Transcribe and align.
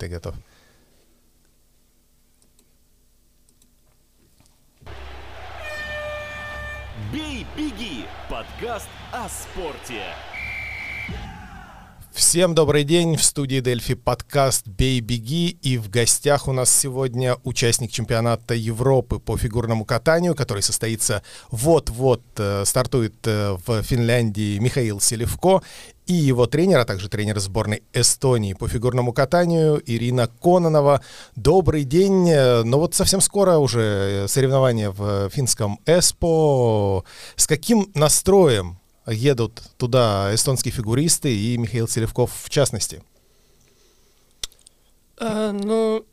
ты 0.00 0.08
готов. 0.08 0.34
«Бей, 7.12 7.46
беги»– 7.56 8.06
подкаст 8.30 8.88
о 9.12 9.28
спорте. 9.28 10.02
Всем 12.20 12.54
добрый 12.54 12.84
день, 12.84 13.16
в 13.16 13.24
студии 13.24 13.60
Дельфи 13.60 13.94
подкаст 13.94 14.68
«Бей, 14.68 15.00
беги» 15.00 15.56
и 15.62 15.78
в 15.78 15.88
гостях 15.88 16.48
у 16.48 16.52
нас 16.52 16.70
сегодня 16.70 17.36
участник 17.44 17.90
чемпионата 17.90 18.52
Европы 18.52 19.18
по 19.18 19.38
фигурному 19.38 19.86
катанию, 19.86 20.34
который 20.34 20.62
состоится 20.62 21.22
вот-вот, 21.50 22.20
э, 22.36 22.64
стартует 22.66 23.14
э, 23.26 23.56
в 23.66 23.82
Финляндии 23.82 24.58
Михаил 24.58 25.00
Селевко 25.00 25.62
и 26.06 26.12
его 26.12 26.44
тренер, 26.44 26.80
а 26.80 26.84
также 26.84 27.08
тренер 27.08 27.40
сборной 27.40 27.84
Эстонии 27.94 28.52
по 28.52 28.68
фигурному 28.68 29.14
катанию 29.14 29.82
Ирина 29.86 30.28
Кононова. 30.28 31.00
Добрый 31.36 31.84
день. 31.84 32.30
Ну 32.64 32.78
вот 32.78 32.94
совсем 32.94 33.22
скоро 33.22 33.56
уже 33.56 34.26
соревнования 34.28 34.90
в 34.90 35.30
финском 35.30 35.80
ЭСПО. 35.86 37.02
С 37.36 37.46
каким 37.46 37.90
настроем 37.94 38.79
едут 39.10 39.62
туда 39.76 40.34
эстонские 40.34 40.72
фигуристы 40.72 41.34
и 41.34 41.56
Михаил 41.56 41.88
Селевков 41.88 42.32
в 42.42 42.50
частности? 42.50 43.02
А, 45.18 45.52
ну, 45.52 46.04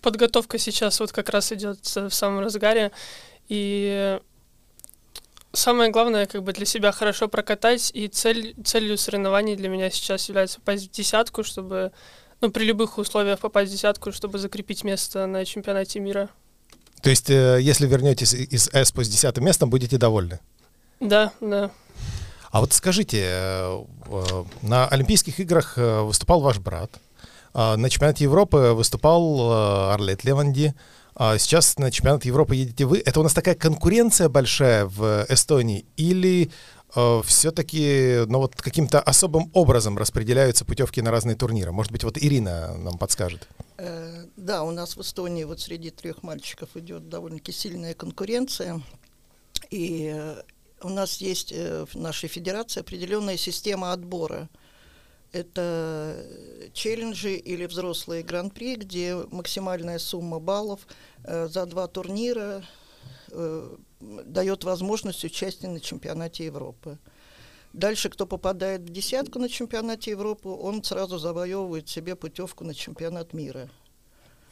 подготовка 0.00 0.58
сейчас 0.58 1.00
вот 1.00 1.12
как 1.12 1.28
раз 1.30 1.52
идет 1.52 1.78
в 1.84 2.10
самом 2.10 2.40
разгаре. 2.40 2.92
И 3.48 4.18
самое 5.52 5.90
главное, 5.90 6.26
как 6.26 6.42
бы 6.42 6.52
для 6.52 6.66
себя 6.66 6.92
хорошо 6.92 7.28
прокатать, 7.28 7.90
и 7.94 8.08
цель, 8.08 8.54
целью 8.64 8.96
соревнований 8.98 9.56
для 9.56 9.68
меня 9.68 9.90
сейчас 9.90 10.28
является 10.28 10.60
попасть 10.60 10.88
в 10.88 10.90
десятку, 10.90 11.44
чтобы, 11.44 11.92
ну, 12.40 12.50
при 12.50 12.64
любых 12.64 12.98
условиях 12.98 13.40
попасть 13.40 13.70
в 13.70 13.74
десятку, 13.74 14.12
чтобы 14.12 14.38
закрепить 14.38 14.84
место 14.84 15.26
на 15.26 15.44
чемпионате 15.44 16.00
мира. 16.00 16.30
То 17.02 17.10
есть, 17.10 17.30
э, 17.30 17.58
если 17.60 17.86
вернетесь 17.86 18.34
из 18.34 18.68
ЭСПО 18.72 19.04
с 19.04 19.08
десятым 19.08 19.44
местом, 19.44 19.70
будете 19.70 19.98
довольны? 19.98 20.40
Да, 21.00 21.32
да. 21.40 21.70
А 22.50 22.60
вот 22.60 22.72
скажите, 22.72 23.22
э, 23.22 23.84
э, 24.06 24.44
на 24.62 24.88
Олимпийских 24.88 25.40
играх 25.40 25.76
выступал 25.76 26.40
ваш 26.40 26.58
брат, 26.58 26.90
а 27.52 27.76
на 27.76 27.90
чемпионате 27.90 28.24
Европы 28.24 28.72
выступал 28.72 29.92
Арлет 29.92 30.24
Леванди, 30.24 30.74
а 31.18 31.38
сейчас 31.38 31.78
на 31.78 31.90
чемпионат 31.90 32.26
Европы 32.26 32.54
едете 32.54 32.84
вы. 32.84 32.98
Это 32.98 33.20
у 33.20 33.22
нас 33.22 33.32
такая 33.32 33.54
конкуренция 33.54 34.28
большая 34.28 34.84
в 34.84 35.24
Эстонии 35.30 35.86
или 35.96 36.50
э, 36.94 37.22
все-таки 37.24 38.24
ну, 38.26 38.40
вот 38.40 38.54
каким-то 38.54 39.00
особым 39.00 39.50
образом 39.54 39.96
распределяются 39.96 40.66
путевки 40.66 41.00
на 41.00 41.10
разные 41.10 41.34
турниры? 41.34 41.72
Может 41.72 41.90
быть, 41.90 42.04
вот 42.04 42.18
Ирина 42.18 42.76
нам 42.76 42.98
подскажет. 42.98 43.48
Э, 43.78 44.26
да, 44.36 44.62
у 44.62 44.72
нас 44.72 44.98
в 44.98 45.00
Эстонии 45.00 45.44
вот 45.44 45.58
среди 45.58 45.88
трех 45.88 46.22
мальчиков 46.22 46.68
идет 46.74 47.08
довольно-таки 47.08 47.52
сильная 47.52 47.94
конкуренция. 47.94 48.82
И 49.70 50.12
э, 50.14 50.42
у 50.82 50.88
нас 50.88 51.18
есть 51.18 51.52
э, 51.52 51.84
в 51.86 51.94
нашей 51.96 52.28
федерации 52.28 52.80
определенная 52.80 53.36
система 53.36 53.92
отбора– 53.92 54.48
это 55.36 56.24
челленджи 56.72 57.34
или 57.34 57.66
взрослые 57.66 58.22
гран-при, 58.22 58.76
где 58.76 59.16
максимальная 59.30 59.98
сумма 59.98 60.38
баллов 60.38 60.86
э, 61.24 61.48
за 61.48 61.66
два 61.66 61.88
турнира 61.88 62.64
э, 63.30 63.76
дает 64.00 64.64
возможность 64.64 65.24
участия 65.24 65.68
на 65.68 65.80
чемпионате 65.80 66.46
Европы. 66.46 66.98
Дальше, 67.72 68.08
кто 68.08 68.26
попадает 68.26 68.82
в 68.82 68.88
десятку 68.88 69.38
на 69.38 69.48
чемпионате 69.48 70.12
Европы, 70.12 70.48
он 70.48 70.82
сразу 70.82 71.18
завоевывает 71.18 71.88
себе 71.88 72.16
путевку 72.16 72.64
на 72.64 72.74
чемпионат 72.74 73.34
мира. 73.34 73.68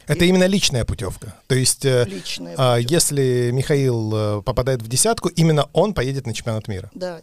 Это 0.07 0.25
и... 0.25 0.27
именно 0.27 0.45
личная 0.45 0.85
путевка. 0.85 1.35
То 1.47 1.55
есть, 1.55 1.85
э, 1.85 2.05
личная 2.05 2.55
а, 2.57 2.77
если 2.77 3.51
Михаил 3.51 4.39
э, 4.39 4.41
попадает 4.41 4.81
в 4.81 4.87
десятку, 4.87 5.29
именно 5.29 5.69
он 5.73 5.93
поедет 5.93 6.25
на 6.27 6.33
чемпионат 6.33 6.67
мира. 6.67 6.91
Да, 6.93 7.21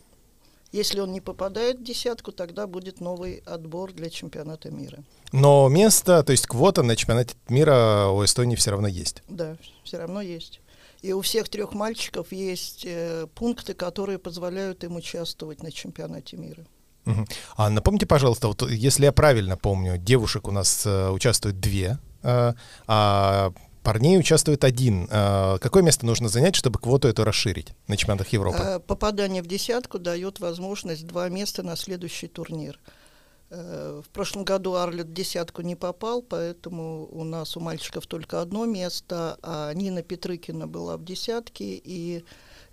если 0.72 1.00
он 1.00 1.12
не 1.12 1.20
попадает 1.20 1.80
в 1.80 1.82
десятку, 1.84 2.32
тогда 2.32 2.66
будет 2.66 3.00
новый 3.00 3.42
отбор 3.44 3.92
для 3.92 4.08
чемпионата 4.08 4.70
мира. 4.70 5.04
Но 5.30 5.68
место, 5.68 6.22
то 6.22 6.32
есть 6.32 6.46
квота 6.46 6.82
на 6.82 6.96
чемпионате 6.96 7.36
мира 7.48 8.08
у 8.08 8.24
Эстонии 8.24 8.56
все 8.56 8.70
равно 8.70 8.88
есть? 8.88 9.22
Да, 9.28 9.56
все 9.84 9.98
равно 9.98 10.22
есть. 10.22 10.60
И 11.02 11.12
у 11.12 11.20
всех 11.20 11.48
трех 11.50 11.74
мальчиков 11.74 12.32
есть 12.32 12.84
э, 12.86 13.26
пункты, 13.34 13.74
которые 13.74 14.18
позволяют 14.18 14.82
им 14.84 14.96
участвовать 14.96 15.62
на 15.62 15.70
чемпионате 15.70 16.38
мира. 16.38 16.64
Угу. 17.04 17.26
А 17.56 17.68
напомните, 17.68 18.06
пожалуйста, 18.06 18.48
вот 18.48 18.62
если 18.70 19.04
я 19.04 19.12
правильно 19.12 19.56
помню, 19.56 19.98
девушек 19.98 20.48
у 20.48 20.52
нас 20.52 20.86
э, 20.86 21.10
участвует 21.10 21.60
две, 21.60 21.98
а 22.22 23.52
Парней 23.82 24.16
участвует 24.18 24.62
один. 24.62 25.08
А, 25.10 25.58
какое 25.58 25.82
место 25.82 26.06
нужно 26.06 26.28
занять, 26.28 26.54
чтобы 26.54 26.78
квоту 26.78 27.08
эту 27.08 27.24
расширить 27.24 27.72
на 27.88 27.96
чемпионатах 27.96 28.28
Европы? 28.28 28.58
А, 28.58 28.78
попадание 28.78 29.42
в 29.42 29.46
десятку 29.46 29.98
дает 29.98 30.38
возможность 30.38 31.06
два 31.06 31.28
места 31.28 31.62
на 31.62 31.74
следующий 31.74 32.28
турнир. 32.28 32.78
Э, 33.50 34.00
в 34.04 34.08
прошлом 34.10 34.44
году 34.44 34.74
Арлет 34.74 35.08
в 35.08 35.12
десятку 35.12 35.62
не 35.62 35.74
попал, 35.74 36.22
поэтому 36.22 37.08
у 37.10 37.24
нас 37.24 37.56
у 37.56 37.60
мальчиков 37.60 38.06
только 38.06 38.40
одно 38.40 38.66
место, 38.66 39.36
а 39.42 39.72
Нина 39.74 40.02
Петрыкина 40.02 40.68
была 40.68 40.96
в 40.96 41.04
десятке, 41.04 41.74
и 41.74 42.24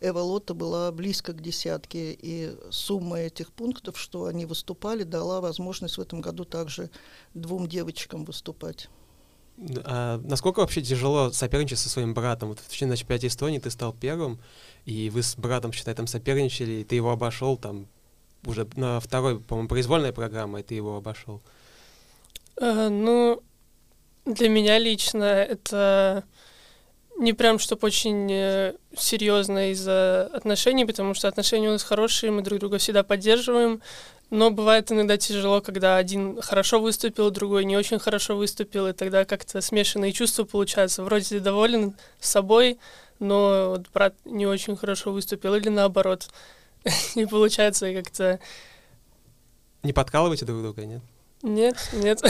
Эва 0.01 0.19
Лотта 0.19 0.53
была 0.53 0.91
близко 0.91 1.33
к 1.33 1.41
десятке. 1.41 2.13
И 2.13 2.55
сумма 2.69 3.21
этих 3.21 3.51
пунктов, 3.51 3.97
что 3.99 4.25
они 4.25 4.45
выступали, 4.45 5.01
дала 5.03 5.41
возможность 5.41 5.97
в 5.97 6.01
этом 6.01 6.21
году 6.21 6.45
также 6.45 6.91
двум 7.33 7.67
девочкам 7.67 8.25
выступать. 8.25 8.89
А 9.83 10.19
насколько 10.23 10.59
вообще 10.59 10.81
тяжело 10.81 11.31
соперничать 11.31 11.79
со 11.79 11.89
своим 11.89 12.13
братом? 12.13 12.49
Вот 12.49 12.59
в 12.59 12.81
на 12.85 12.95
чемпионате 12.95 13.27
Эстонии 13.27 13.59
ты 13.59 13.69
стал 13.69 13.93
первым, 13.93 14.39
и 14.85 15.09
вы 15.09 15.21
с 15.21 15.35
братом, 15.35 15.73
считай, 15.73 15.93
там 15.93 16.07
соперничали, 16.07 16.71
и 16.71 16.83
ты 16.83 16.95
его 16.95 17.11
обошел 17.11 17.57
там 17.57 17.87
уже 18.45 18.67
на 18.75 18.99
второй, 18.99 19.39
по-моему, 19.39 19.67
произвольной 19.67 20.13
программе, 20.13 20.61
и 20.61 20.63
ты 20.63 20.75
его 20.75 20.95
обошел. 20.95 21.41
Uh, 22.57 22.89
ну, 22.89 23.41
для 24.25 24.49
меня 24.49 24.77
лично 24.79 25.23
это 25.23 26.23
не 27.19 27.33
прям 27.33 27.59
чтобы 27.59 27.85
очень 27.85 28.31
э, 28.31 28.73
серьезно 28.97 29.71
из-за 29.71 30.27
отношений, 30.33 30.85
потому 30.85 31.13
что 31.13 31.27
отношения 31.27 31.67
у 31.67 31.73
нас 31.73 31.83
хорошие, 31.83 32.31
мы 32.31 32.41
друг 32.41 32.59
друга 32.59 32.77
всегда 32.77 33.03
поддерживаем, 33.03 33.81
но 34.29 34.51
бывает 34.51 34.91
иногда 34.91 35.17
тяжело, 35.17 35.59
когда 35.59 35.97
один 35.97 36.41
хорошо 36.41 36.79
выступил, 36.79 37.29
другой 37.29 37.65
не 37.65 37.75
очень 37.75 37.99
хорошо 37.99 38.37
выступил, 38.37 38.87
и 38.87 38.93
тогда 38.93 39.25
как-то 39.25 39.59
смешанные 39.59 40.13
чувства 40.13 40.45
получаются. 40.45 41.03
Вроде 41.03 41.25
ты 41.25 41.39
доволен 41.41 41.93
собой, 42.21 42.79
но 43.19 43.71
вот 43.71 43.87
брат 43.93 44.15
не 44.23 44.47
очень 44.47 44.77
хорошо 44.77 45.11
выступил, 45.11 45.55
или 45.55 45.69
наоборот. 45.69 46.29
Не 47.15 47.25
получается 47.25 47.93
как-то... 47.93 48.39
Не 49.83 49.91
подкалываете 49.91 50.45
друг 50.45 50.61
друга, 50.61 50.85
нет? 50.85 51.01
Нет, 51.41 51.77
нет. 51.93 52.19
То 52.19 52.29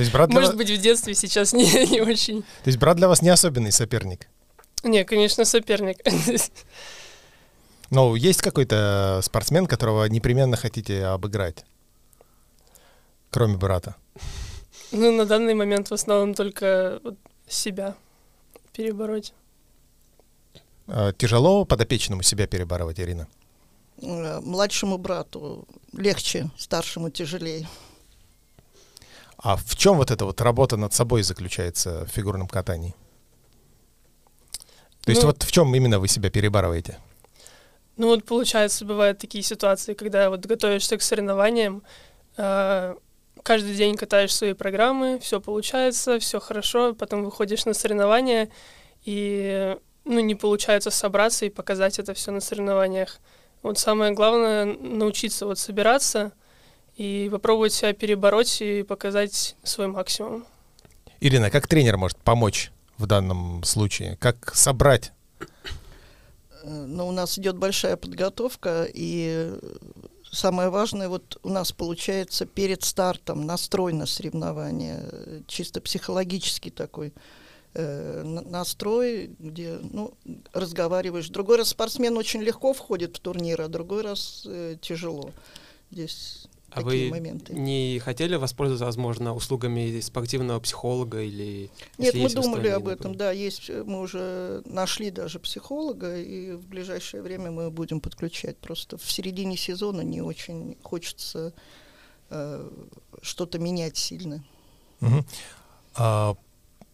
есть 0.00 0.12
брат 0.12 0.30
Может 0.30 0.50
вас... 0.50 0.56
быть, 0.56 0.70
в 0.70 0.80
детстве 0.80 1.14
сейчас 1.14 1.52
не, 1.52 1.64
не 1.90 2.00
очень. 2.00 2.42
То 2.42 2.66
есть 2.66 2.78
брат 2.78 2.96
для 2.96 3.08
вас 3.08 3.22
не 3.22 3.28
особенный 3.28 3.72
соперник? 3.72 4.28
Не, 4.82 5.04
конечно, 5.04 5.44
соперник. 5.44 5.98
Ну, 7.90 8.14
есть 8.14 8.42
какой-то 8.42 9.20
спортсмен, 9.22 9.66
которого 9.66 10.06
непременно 10.06 10.56
хотите 10.56 11.04
обыграть? 11.04 11.64
Кроме 13.30 13.56
брата. 13.56 13.94
Ну, 14.90 15.12
на 15.12 15.26
данный 15.26 15.54
момент 15.54 15.90
в 15.90 15.94
основном 15.94 16.34
только 16.34 16.98
вот 17.04 17.16
себя 17.46 17.94
перебороть. 18.72 19.32
А, 20.86 21.12
тяжело 21.12 21.64
подопечному 21.64 22.22
себя 22.22 22.46
перебарывать, 22.46 22.98
Ирина? 22.98 23.28
Э, 24.02 24.40
младшему 24.40 24.98
брату 24.98 25.66
легче, 25.92 26.50
старшему 26.56 27.10
тяжелее. 27.10 27.68
А 29.44 29.56
в 29.56 29.76
чем 29.76 29.98
вот 29.98 30.10
эта 30.10 30.24
вот 30.24 30.40
работа 30.40 30.78
над 30.78 30.94
собой 30.94 31.22
заключается 31.22 32.06
в 32.06 32.08
фигурном 32.08 32.48
катании? 32.48 32.94
То 35.02 35.08
ну, 35.08 35.12
есть 35.12 35.22
вот 35.22 35.42
в 35.42 35.52
чем 35.52 35.74
именно 35.74 36.00
вы 36.00 36.08
себя 36.08 36.30
перебарываете? 36.30 36.96
Ну 37.98 38.06
вот 38.06 38.24
получается, 38.24 38.86
бывают 38.86 39.18
такие 39.18 39.44
ситуации, 39.44 39.92
когда 39.92 40.30
вот 40.30 40.46
готовишься 40.46 40.96
к 40.96 41.02
соревнованиям, 41.02 41.82
э, 42.38 42.94
каждый 43.42 43.74
день 43.74 43.96
катаешь 43.96 44.34
свои 44.34 44.54
программы, 44.54 45.18
все 45.18 45.42
получается, 45.42 46.18
все 46.20 46.40
хорошо, 46.40 46.94
потом 46.94 47.22
выходишь 47.22 47.66
на 47.66 47.74
соревнования, 47.74 48.48
и 49.04 49.76
ну, 50.06 50.20
не 50.20 50.34
получается 50.34 50.90
собраться 50.90 51.44
и 51.44 51.50
показать 51.50 51.98
это 51.98 52.14
все 52.14 52.30
на 52.30 52.40
соревнованиях. 52.40 53.18
Вот 53.62 53.78
самое 53.78 54.12
главное 54.12 54.64
научиться 54.64 55.44
вот 55.44 55.58
собираться 55.58 56.32
и 56.96 57.28
попробовать 57.30 57.72
себя 57.72 57.92
перебороть 57.92 58.60
и 58.60 58.82
показать 58.82 59.56
свой 59.62 59.88
максимум. 59.88 60.44
Ирина, 61.20 61.50
как 61.50 61.66
тренер 61.66 61.96
может 61.96 62.18
помочь 62.18 62.70
в 62.98 63.06
данном 63.06 63.62
случае? 63.64 64.16
Как 64.20 64.54
собрать 64.54 65.12
но 66.64 67.08
у 67.08 67.12
нас 67.12 67.38
идет 67.38 67.56
большая 67.56 67.96
подготовка, 67.96 68.88
и 68.92 69.52
самое 70.30 70.70
важное, 70.70 71.08
вот 71.08 71.38
у 71.42 71.48
нас 71.48 71.72
получается 71.72 72.46
перед 72.46 72.82
стартом 72.82 73.46
настрой 73.46 73.92
на 73.92 74.06
соревнования, 74.06 75.00
э, 75.02 75.40
чисто 75.46 75.80
психологический 75.80 76.70
такой 76.70 77.12
э, 77.74 78.22
настрой, 78.22 79.30
где 79.38 79.78
ну, 79.82 80.14
разговариваешь. 80.52 81.28
Другой 81.28 81.58
раз 81.58 81.68
спортсмен 81.68 82.16
очень 82.16 82.42
легко 82.42 82.72
входит 82.72 83.16
в 83.16 83.20
турнир, 83.20 83.60
а 83.60 83.68
другой 83.68 84.02
раз 84.02 84.44
э, 84.46 84.76
тяжело. 84.80 85.30
Здесь 85.90 86.46
а 86.74 86.82
такие 86.82 87.04
вы 87.04 87.10
моменты. 87.10 87.54
не 87.54 88.00
хотели 88.00 88.34
воспользоваться, 88.34 88.84
возможно, 88.84 89.34
услугами 89.34 90.00
спортивного 90.00 90.58
психолога 90.58 91.22
или... 91.22 91.70
Нет, 91.98 92.14
мы 92.14 92.28
думали 92.28 92.68
об 92.68 92.88
этом, 92.88 93.12
например? 93.12 93.18
да, 93.18 93.30
есть, 93.30 93.70
э, 93.70 93.84
мы 93.84 94.00
уже 94.00 94.62
нашли 94.66 95.10
даже 95.10 95.38
психолога, 95.38 96.18
и 96.18 96.52
в 96.52 96.66
ближайшее 96.66 97.22
время 97.22 97.52
мы 97.52 97.70
будем 97.70 98.00
подключать. 98.00 98.56
Просто 98.56 98.98
в 98.98 99.10
середине 99.10 99.56
сезона 99.56 100.00
не 100.00 100.20
очень 100.20 100.76
хочется 100.82 101.52
э, 102.30 102.70
что-то 103.22 103.58
менять 103.60 103.96
сильно. 103.96 104.44
А, 105.94 106.34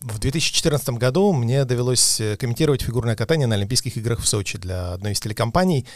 В 0.00 0.18
2014 0.18 0.90
году 0.90 1.32
мне 1.32 1.64
довелось 1.64 2.20
э, 2.20 2.36
комментировать 2.36 2.82
фигурное 2.82 3.16
катание 3.16 3.46
на 3.46 3.54
Олимпийских 3.54 3.96
играх 3.96 4.20
в 4.20 4.28
Сочи 4.28 4.58
для 4.58 4.92
одной 4.92 5.12
из 5.12 5.20
телекомпаний. 5.20 5.86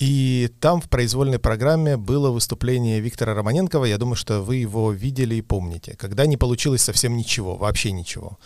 И 0.00 0.50
там 0.60 0.80
в 0.80 0.88
произвольной 0.88 1.38
программе 1.38 1.98
было 1.98 2.30
выступление 2.30 3.00
Виктора 3.00 3.34
Романенкова. 3.34 3.84
Я 3.84 3.98
думаю, 3.98 4.16
что 4.16 4.40
вы 4.40 4.56
его 4.56 4.92
видели 4.92 5.34
и 5.34 5.42
помните. 5.42 5.94
Когда 5.98 6.24
не 6.24 6.38
получилось 6.38 6.82
совсем 6.82 7.18
ничего, 7.18 7.56
вообще 7.56 7.92
ничего. 7.92 8.38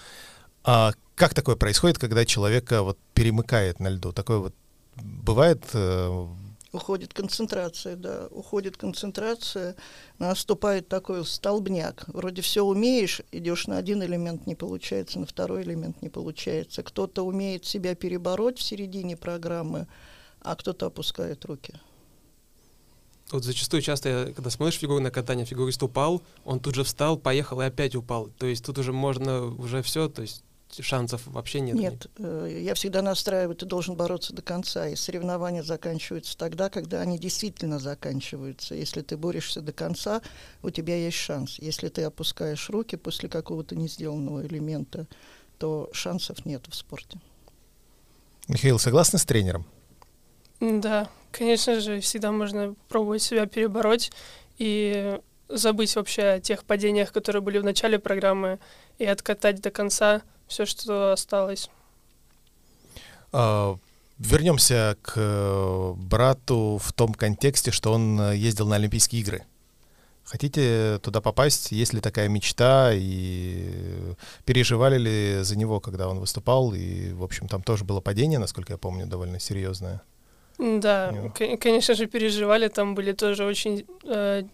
А 0.65 0.93
как 1.15 1.33
такое 1.33 1.55
происходит, 1.55 1.99
когда 1.99 2.25
человека 2.25 2.83
вот 2.83 2.99
перемыкает 3.15 3.79
на 3.79 3.89
льду? 3.89 4.13
Такое 4.13 4.39
вот 4.39 4.55
бывает? 4.97 5.63
э, 5.75 6.27
Уходит 6.73 7.15
концентрация, 7.15 7.95
да, 7.95 8.27
уходит 8.33 8.77
концентрация, 8.77 9.77
наступает 10.19 10.89
такой 10.89 11.25
столбняк. 11.25 12.03
Вроде 12.09 12.43
все 12.43 12.65
умеешь, 12.65 13.21
идешь 13.31 13.69
на 13.69 13.77
один 13.79 14.03
элемент, 14.03 14.49
не 14.49 14.57
получается, 14.57 15.21
на 15.21 15.27
второй 15.27 15.63
элемент 15.63 16.03
не 16.03 16.09
получается. 16.09 16.83
Кто-то 16.83 17.23
умеет 17.23 17.65
себя 17.65 17.95
перебороть 17.95 18.59
в 18.59 18.63
середине 18.63 19.17
программы, 19.17 19.87
а 20.45 20.55
кто-то 20.55 20.87
опускает 20.87 21.45
руки. 21.47 21.75
Вот 23.33 23.43
зачастую 23.43 23.83
часто, 23.83 24.09
я, 24.09 24.25
когда 24.33 24.51
смотришь 24.51 24.79
фигурное 24.79 25.11
катание, 25.11 25.47
фигурист 25.47 25.83
упал, 25.83 26.23
он 26.45 26.61
тут 26.61 26.75
же 26.75 26.85
встал, 26.85 27.17
поехал 27.17 27.61
и 27.63 27.65
опять 27.65 27.97
упал. 27.97 28.29
То 28.39 28.47
есть 28.47 28.65
тут 28.65 28.79
уже 28.79 28.93
можно, 28.93 29.47
уже 29.47 29.83
все, 29.83 30.09
то 30.09 30.23
есть 30.23 30.45
шансов 30.79 31.27
вообще 31.27 31.61
нет. 31.61 31.75
Нет, 31.75 32.07
э, 32.19 32.61
я 32.63 32.75
всегда 32.75 33.01
настраиваю, 33.01 33.57
ты 33.57 33.65
должен 33.65 33.97
бороться 33.97 34.35
до 34.35 34.43
конца, 34.43 34.89
и 34.89 34.95
соревнования 34.97 35.63
заканчиваются 35.63 36.37
тогда, 36.37 36.69
когда 36.69 37.01
они 37.01 37.19
действительно 37.19 37.79
заканчиваются. 37.79 38.75
Если 38.75 39.01
ты 39.01 39.17
борешься 39.17 39.63
до 39.63 39.73
конца, 39.73 40.21
у 40.63 40.71
тебя 40.71 40.97
есть 40.97 41.17
шанс. 41.17 41.59
Если 41.59 41.89
ты 41.89 42.03
опускаешь 42.03 42.69
руки 42.69 42.97
после 42.97 43.31
какого-то 43.31 43.75
не 43.75 43.89
сделанного 43.89 44.47
элемента, 44.47 45.07
то 45.59 45.89
шансов 45.93 46.45
нет 46.45 46.67
в 46.69 46.75
спорте. 46.75 47.19
Михаил, 48.49 48.79
согласны 48.79 49.19
с 49.19 49.25
тренером? 49.25 49.65
Да, 50.61 51.09
конечно 51.33 51.81
же, 51.81 52.01
всегда 52.01 52.33
можно 52.33 52.75
пробовать 52.89 53.23
себя 53.23 53.47
перебороть 53.47 54.13
и 54.59 55.19
забыть 55.49 55.95
вообще 55.97 56.23
о 56.23 56.41
тех 56.41 56.65
падениях, 56.65 57.13
которые 57.13 57.43
были 57.43 57.59
в 57.59 57.65
начале 57.65 57.99
программы, 57.99 58.59
и 58.99 59.05
откатать 59.05 59.61
до 59.61 59.71
конца 59.71 60.23
все, 60.47 60.67
что 60.67 61.13
осталось. 61.13 61.69
А, 63.33 63.77
Вернемся 64.19 64.97
к 65.03 65.15
э, 65.17 65.93
брату 65.97 66.81
в 66.81 66.93
том 66.93 67.15
контексте, 67.15 67.73
что 67.73 67.93
он 67.93 68.33
ездил 68.33 68.69
на 68.69 68.77
Олимпийские 68.77 69.23
игры. 69.23 69.43
Хотите 70.23 71.01
туда 71.03 71.21
попасть? 71.21 71.73
Есть 71.73 71.93
ли 71.93 72.01
такая 72.01 72.29
мечта? 72.29 72.93
И 72.95 74.15
переживали 74.45 74.99
ли 74.99 75.43
за 75.43 75.59
него, 75.59 75.81
когда 75.81 76.09
он 76.09 76.21
выступал? 76.21 76.73
И, 76.75 77.13
в 77.13 77.25
общем, 77.25 77.49
там 77.49 77.63
тоже 77.63 77.85
было 77.85 78.01
падение, 78.01 78.39
насколько 78.39 78.73
я 78.73 78.79
помню, 78.79 79.07
довольно 79.07 79.41
серьезное. 79.41 80.01
Да, 80.59 81.13
кон- 81.37 81.59
конечно 81.59 81.95
же, 81.95 82.07
переживали, 82.07 82.69
там 82.69 82.95
были 82.95 83.13
тоже 83.13 83.45
очень 83.45 83.85
э, 84.05 84.45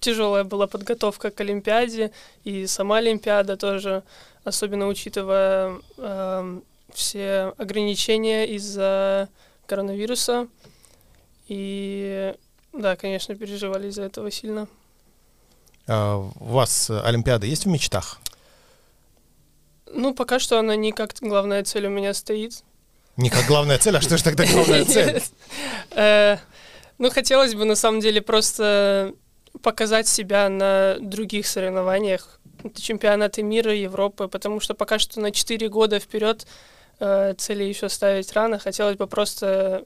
тяжелая 0.00 0.44
была 0.44 0.66
подготовка 0.66 1.30
к 1.30 1.40
Олимпиаде, 1.40 2.12
и 2.44 2.66
сама 2.66 2.98
Олимпиада 2.98 3.56
тоже, 3.56 4.02
особенно 4.44 4.86
учитывая 4.86 5.78
э, 5.96 6.60
все 6.92 7.52
ограничения 7.58 8.46
из-за 8.54 9.28
коронавируса. 9.66 10.48
И 11.48 12.34
да, 12.72 12.96
конечно, 12.96 13.34
переживали 13.34 13.88
из-за 13.88 14.04
этого 14.04 14.30
сильно. 14.30 14.68
А 15.86 16.16
У 16.18 16.44
вас 16.44 16.90
Олимпиада 16.90 17.46
есть 17.46 17.64
в 17.64 17.68
мечтах? 17.68 18.20
Ну, 19.92 20.14
пока 20.14 20.38
что 20.38 20.58
она 20.58 20.76
не 20.76 20.92
как 20.92 21.14
главная 21.20 21.64
цель 21.64 21.86
у 21.86 21.90
меня 21.90 22.12
стоит. 22.14 22.62
Не 23.18 23.30
как 23.30 23.46
главная 23.46 23.78
цель, 23.78 23.96
а 23.96 24.00
что 24.00 24.16
же 24.16 24.22
тогда 24.22 24.46
главная 24.46 24.84
цель? 24.86 25.20
Э, 25.90 26.36
Ну, 26.98 27.10
хотелось 27.10 27.54
бы, 27.54 27.64
на 27.64 27.74
самом 27.74 28.00
деле, 28.00 28.22
просто 28.22 29.12
показать 29.60 30.06
себя 30.06 30.48
на 30.48 30.98
других 31.00 31.48
соревнованиях. 31.48 32.40
Это 32.62 32.80
чемпионаты 32.80 33.42
мира, 33.42 33.74
Европы, 33.74 34.28
потому 34.28 34.60
что 34.60 34.74
пока 34.74 35.00
что 35.00 35.20
на 35.20 35.32
4 35.32 35.68
года 35.68 35.98
вперед 35.98 36.46
э, 37.00 37.34
цели 37.34 37.64
еще 37.64 37.88
ставить 37.88 38.32
рано. 38.34 38.60
Хотелось 38.60 38.96
бы 38.96 39.08
просто 39.08 39.84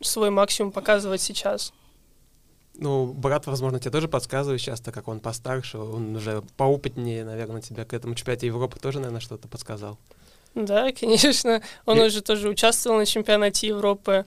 свой 0.00 0.30
максимум 0.30 0.70
показывать 0.70 1.20
сейчас. 1.20 1.72
Ну, 2.74 3.06
брат, 3.06 3.46
возможно, 3.46 3.80
тебе 3.80 3.90
тоже 3.90 4.06
подсказывает 4.06 4.60
сейчас, 4.60 4.80
так 4.80 4.94
как 4.94 5.08
он 5.08 5.18
постарше, 5.18 5.78
он 5.78 6.14
уже 6.14 6.42
поопытнее, 6.56 7.24
наверное, 7.24 7.62
тебя 7.62 7.84
к 7.84 7.94
этому 7.94 8.14
чемпионате 8.14 8.46
Европы 8.46 8.78
тоже, 8.78 8.98
наверное, 8.98 9.20
что-то 9.20 9.48
подсказал. 9.48 9.98
Да, 10.56 10.90
конечно. 11.00 11.62
Он 11.84 11.98
И- 12.00 12.04
уже 12.06 12.20
тоже 12.22 12.48
участвовал 12.48 12.98
на 12.98 13.06
чемпионате 13.06 13.68
Европы. 13.68 14.24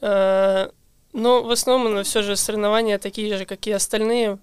Э, 0.00 0.68
Но 1.12 1.42
в 1.42 1.50
основном 1.50 2.02
все 2.04 2.22
же 2.22 2.36
соревнования 2.36 2.98
такие 2.98 3.36
же, 3.36 3.44
как 3.44 3.66
и 3.66 3.72
остальные. 3.72 4.38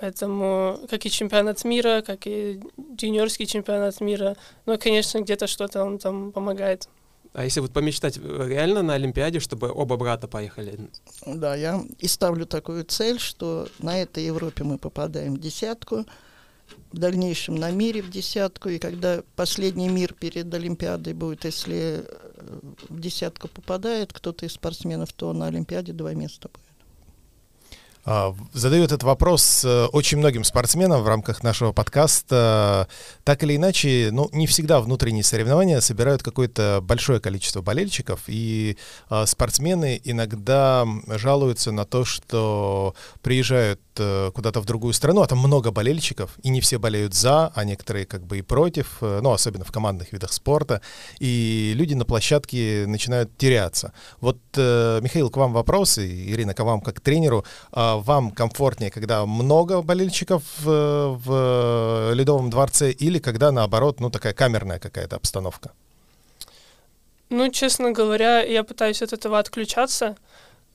Поэтому, 0.00 0.80
как 0.88 1.04
и 1.04 1.10
чемпионат 1.10 1.62
мира, 1.64 2.02
как 2.06 2.26
и 2.26 2.60
юниорский 3.02 3.46
чемпионат 3.46 4.00
мира. 4.00 4.34
Но, 4.66 4.78
конечно, 4.78 5.20
где-то 5.20 5.46
что-то 5.46 5.84
он 5.84 5.98
там 5.98 6.32
помогает. 6.32 6.88
А 7.34 7.44
если 7.44 7.60
вот 7.60 7.70
помечтать 7.72 8.16
э, 8.16 8.46
реально 8.48 8.82
на 8.82 8.94
Олимпиаде, 8.94 9.38
чтобы 9.40 9.70
оба 9.70 9.96
брата 9.96 10.26
поехали? 10.26 10.78
Да, 11.26 11.54
я 11.54 11.82
и 11.98 12.08
ставлю 12.08 12.44
такую 12.46 12.84
цель, 12.84 13.20
что 13.20 13.68
на 13.78 14.00
этой 14.02 14.24
Европе 14.24 14.64
мы 14.64 14.78
попадаем 14.78 15.34
в 15.34 15.38
десятку, 15.38 16.06
в 16.92 16.98
дальнейшем 16.98 17.56
на 17.56 17.70
мире 17.70 18.02
в 18.02 18.10
десятку, 18.10 18.68
и 18.68 18.78
когда 18.78 19.22
последний 19.36 19.88
мир 19.88 20.14
перед 20.14 20.52
Олимпиадой 20.52 21.14
будет, 21.14 21.44
если 21.44 22.04
э, 22.04 22.60
в 22.88 23.00
десятку 23.00 23.48
попадает 23.48 24.12
кто-то 24.12 24.46
из 24.46 24.52
спортсменов, 24.52 25.12
то 25.12 25.32
на 25.32 25.46
Олимпиаде 25.46 25.92
два 25.92 26.14
места 26.14 26.48
будет. 26.48 26.70
А, 28.04 28.34
Задаю 28.52 28.84
этот 28.84 29.02
вопрос 29.02 29.62
э, 29.64 29.86
очень 29.86 30.18
многим 30.18 30.42
спортсменам 30.42 31.02
в 31.02 31.08
рамках 31.08 31.42
нашего 31.42 31.72
подкаста. 31.72 32.88
Так 33.24 33.42
или 33.42 33.56
иначе, 33.56 34.08
ну, 34.10 34.28
не 34.32 34.46
всегда 34.46 34.80
внутренние 34.80 35.22
соревнования 35.22 35.80
собирают 35.80 36.22
какое-то 36.22 36.80
большое 36.82 37.20
количество 37.20 37.60
болельщиков, 37.60 38.22
и 38.26 38.78
а, 39.08 39.26
спортсмены 39.26 40.00
иногда 40.02 40.86
жалуются 41.06 41.72
на 41.72 41.84
то, 41.84 42.04
что 42.04 42.94
приезжают 43.22 43.80
куда-то 44.34 44.60
в 44.60 44.64
другую 44.64 44.92
страну, 44.92 45.22
а 45.22 45.26
там 45.26 45.38
много 45.38 45.70
болельщиков, 45.70 46.30
и 46.42 46.50
не 46.50 46.60
все 46.60 46.78
болеют 46.78 47.14
за, 47.14 47.48
а 47.54 47.64
некоторые 47.64 48.06
как 48.06 48.22
бы 48.22 48.38
и 48.38 48.42
против, 48.42 48.98
э, 49.00 49.20
ну, 49.22 49.30
особенно 49.32 49.64
в 49.64 49.72
командных 49.72 50.12
видах 50.12 50.32
спорта, 50.32 50.80
и 51.18 51.72
люди 51.76 51.94
на 51.94 52.04
площадке 52.04 52.84
начинают 52.86 53.36
теряться. 53.38 53.92
Вот, 54.20 54.38
э, 54.56 55.00
Михаил, 55.02 55.30
к 55.30 55.36
вам 55.36 55.52
вопрос, 55.52 55.98
и 55.98 56.32
Ирина, 56.32 56.54
к 56.54 56.64
вам 56.64 56.80
как 56.80 57.00
тренеру. 57.00 57.44
А 57.72 57.96
вам 57.96 58.30
комфортнее, 58.30 58.90
когда 58.90 59.26
много 59.26 59.82
болельщиков 59.82 60.42
в, 60.58 61.20
в 61.24 62.12
Ледовом 62.14 62.50
дворце 62.50 62.90
или 62.90 63.18
когда, 63.18 63.52
наоборот, 63.52 64.00
ну, 64.00 64.10
такая 64.10 64.32
камерная 64.32 64.78
какая-то 64.78 65.16
обстановка? 65.16 65.70
Ну, 67.30 67.48
честно 67.50 67.92
говоря, 67.92 68.42
я 68.42 68.64
пытаюсь 68.64 69.02
от 69.02 69.12
этого 69.12 69.38
отключаться. 69.38 70.16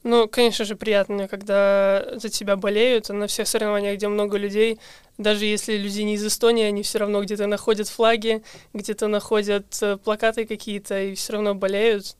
Ну, 0.05 0.27
конечно 0.27 0.65
же, 0.65 0.75
приятно, 0.75 1.27
когда 1.27 2.05
за 2.17 2.29
тебя 2.29 2.55
болеют. 2.55 3.09
На 3.09 3.25
всех 3.25 3.47
соревнованиях, 3.47 3.97
где 3.97 4.07
много 4.07 4.37
людей, 4.37 4.79
даже 5.17 5.45
если 5.45 5.77
люди 5.77 6.01
не 6.01 6.13
из 6.13 6.23
Эстонии, 6.23 6.63
они 6.63 6.83
все 6.83 6.99
равно 6.99 7.23
где-то 7.23 7.47
находят 7.47 7.89
флаги, 7.89 8.43
где-то 8.73 9.07
находят 9.07 9.65
э, 9.81 9.97
плакаты 9.97 10.45
какие-то 10.45 11.01
и 11.01 11.15
все 11.15 11.33
равно 11.33 11.55
болеют. 11.55 12.17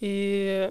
И 0.00 0.70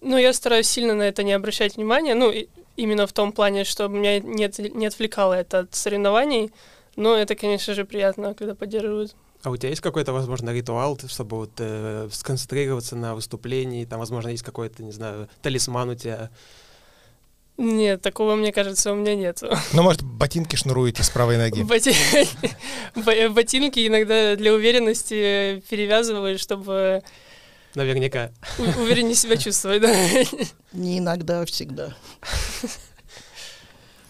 ну, 0.00 0.16
я 0.18 0.32
стараюсь 0.32 0.68
сильно 0.68 0.94
на 0.94 1.02
это 1.02 1.24
не 1.24 1.32
обращать 1.32 1.74
внимания. 1.74 2.14
Ну, 2.14 2.32
именно 2.76 3.08
в 3.08 3.12
том 3.12 3.32
плане, 3.32 3.64
чтобы 3.64 3.96
меня 3.96 4.20
не, 4.20 4.48
не 4.72 4.86
отвлекало 4.86 5.34
это 5.34 5.60
от 5.60 5.74
соревнований. 5.74 6.52
Но 6.94 7.16
это, 7.16 7.34
конечно 7.34 7.74
же, 7.74 7.84
приятно, 7.84 8.34
когда 8.34 8.54
поддерживают. 8.54 9.16
А 9.44 9.50
у 9.50 9.56
тебя 9.58 9.68
есть 9.68 9.82
какой-то, 9.82 10.12
возможно, 10.14 10.50
ритуал, 10.50 10.98
чтобы 11.06 11.36
вот, 11.36 11.50
э, 11.58 12.08
сконцентрироваться 12.10 12.96
на 12.96 13.14
выступлении? 13.14 13.84
Там, 13.84 13.98
возможно, 14.00 14.30
есть 14.30 14.42
какой-то, 14.42 14.82
не 14.82 14.92
знаю, 14.92 15.28
талисман 15.42 15.90
у 15.90 15.94
тебя, 15.94 16.30
Нет, 17.56 18.02
такого, 18.02 18.34
мне 18.34 18.52
кажется, 18.52 18.92
у 18.92 18.96
меня 18.96 19.14
нет. 19.14 19.42
Ну, 19.72 19.82
может, 19.82 20.02
ботинки 20.02 20.56
шнуруете 20.56 21.02
с 21.02 21.10
правой 21.10 21.36
ноги? 21.36 21.62
Ботинки 22.94 23.86
иногда 23.86 24.34
для 24.34 24.52
уверенности 24.52 25.62
перевязываю, 25.68 26.38
чтобы... 26.38 27.02
Наверняка. 27.74 28.30
Увереннее 28.58 29.14
себя 29.14 29.36
чувствовать, 29.36 29.82
да. 29.82 29.94
Не 30.72 30.98
иногда, 30.98 31.42
а 31.42 31.46
всегда. 31.46 31.94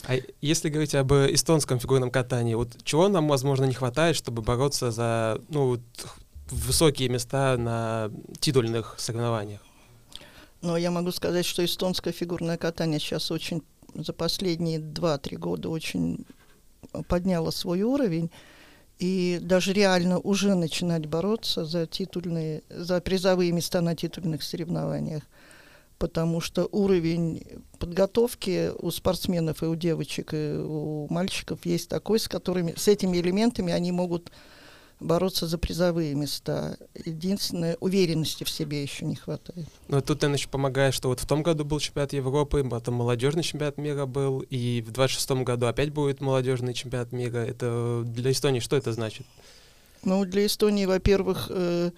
А 0.06 0.16
если 0.40 0.68
говорить 0.68 0.94
об 0.94 1.12
эстонском 1.12 1.78
фигурном 1.78 2.10
катании, 2.10 2.54
вот 2.54 2.76
чего 2.84 3.08
нам, 3.08 3.28
возможно, 3.28 3.64
не 3.64 3.74
хватает, 3.74 4.16
чтобы 4.16 4.42
бороться 4.42 4.90
за 4.90 5.40
ну, 5.48 5.78
высокие 6.50 7.08
места 7.08 7.56
на 7.56 8.10
титульных 8.40 8.96
соревнованиях? 8.98 9.60
Но 10.60 10.76
я 10.76 10.90
могу 10.90 11.10
сказать, 11.10 11.46
что 11.46 11.64
эстонское 11.64 12.12
фигурное 12.12 12.56
катание 12.56 12.98
сейчас 12.98 13.30
очень 13.30 13.62
за 13.94 14.12
последние 14.12 14.78
2-3 14.78 15.36
года 15.36 15.68
очень 15.68 16.26
подняло 17.08 17.50
свой 17.50 17.82
уровень. 17.82 18.30
И 18.98 19.38
даже 19.42 19.72
реально 19.72 20.18
уже 20.18 20.54
начинать 20.54 21.06
бороться 21.06 21.64
за 21.64 21.86
титульные, 21.86 22.62
за 22.68 23.00
призовые 23.00 23.52
места 23.52 23.80
на 23.80 23.96
титульных 23.96 24.42
соревнованиях 24.42 25.24
потому 26.04 26.42
что 26.42 26.68
уровень 26.70 27.42
подготовки 27.78 28.72
у 28.78 28.90
спортсменов 28.90 29.62
и 29.62 29.64
у 29.64 29.74
девочек, 29.74 30.34
и 30.34 30.52
у 30.54 31.06
мальчиков 31.08 31.64
есть 31.64 31.88
такой, 31.88 32.18
с 32.18 32.28
которыми, 32.28 32.74
с 32.76 32.88
этими 32.88 33.16
элементами 33.16 33.72
они 33.72 33.90
могут 33.90 34.30
бороться 35.00 35.46
за 35.46 35.56
призовые 35.56 36.14
места. 36.14 36.76
Единственное, 37.06 37.78
уверенности 37.80 38.44
в 38.44 38.50
себе 38.50 38.82
еще 38.82 39.06
не 39.06 39.16
хватает. 39.16 39.66
Ну, 39.88 40.02
тут 40.02 40.20
ты 40.20 40.26
еще 40.26 40.46
помогаешь, 40.46 40.92
что 40.92 41.08
вот 41.08 41.20
в 41.20 41.26
том 41.26 41.42
году 41.42 41.64
был 41.64 41.80
чемпионат 41.80 42.12
Европы, 42.12 42.62
потом 42.64 42.96
молодежный 42.96 43.42
чемпионат 43.42 43.78
мира 43.78 44.04
был, 44.04 44.40
и 44.40 44.84
в 44.86 44.90
26-м 44.90 45.42
году 45.42 45.68
опять 45.68 45.90
будет 45.90 46.20
молодежный 46.20 46.74
чемпионат 46.74 47.12
мира. 47.12 47.38
Это 47.38 48.02
для 48.04 48.30
Эстонии 48.30 48.60
что 48.60 48.76
это 48.76 48.92
значит? 48.92 49.24
Ну, 50.02 50.26
для 50.26 50.44
Эстонии, 50.44 50.84
во-первых, 50.84 51.46
э, 51.48 51.92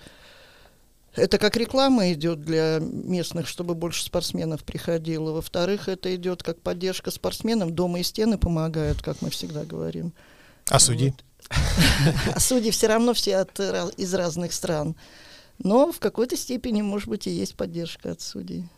это 1.17 1.39
как 1.39 1.57
реклама 1.57 2.13
идет 2.13 2.43
для 2.43 2.79
местных, 2.81 3.49
чтобы 3.49 3.75
больше 3.75 4.05
спортсменов 4.05 4.65
приходило. 4.65 5.33
Во-вторых, 5.33 5.89
это 5.89 6.15
идет 6.15 6.43
как 6.43 6.61
поддержка 6.61 7.11
спортсменам. 7.11 7.75
Дома 7.75 8.01
и 8.01 8.03
стены 8.03 8.39
помогают, 8.39 9.03
как 9.03 9.23
мы 9.23 9.31
всегда 9.31 9.65
говорим. 9.65 10.13
А 10.69 10.79
судьи? 10.79 11.15
А 12.35 12.41
судьи 12.41 12.71
все 12.71 12.89
равно 12.89 13.15
все 13.15 13.37
от, 13.37 13.59
из 13.61 14.15
разных 14.15 14.53
стран. 14.53 14.97
Но 15.59 15.91
в 15.93 16.01
какой-то 16.01 16.37
степени, 16.37 16.83
может 16.83 17.09
быть, 17.09 17.27
и 17.27 17.31
есть 17.31 17.55
поддержка 17.55 18.13
от 18.13 18.21
судей. 18.21 18.69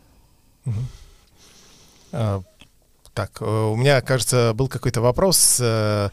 А, 2.11 2.41
так, 3.13 3.41
э, 3.41 3.45
у 3.45 3.75
меня, 3.75 4.01
кажется, 4.01 4.53
был 4.53 4.67
какой-то 4.67 5.01
вопрос. 5.01 5.59
Э, 5.59 6.09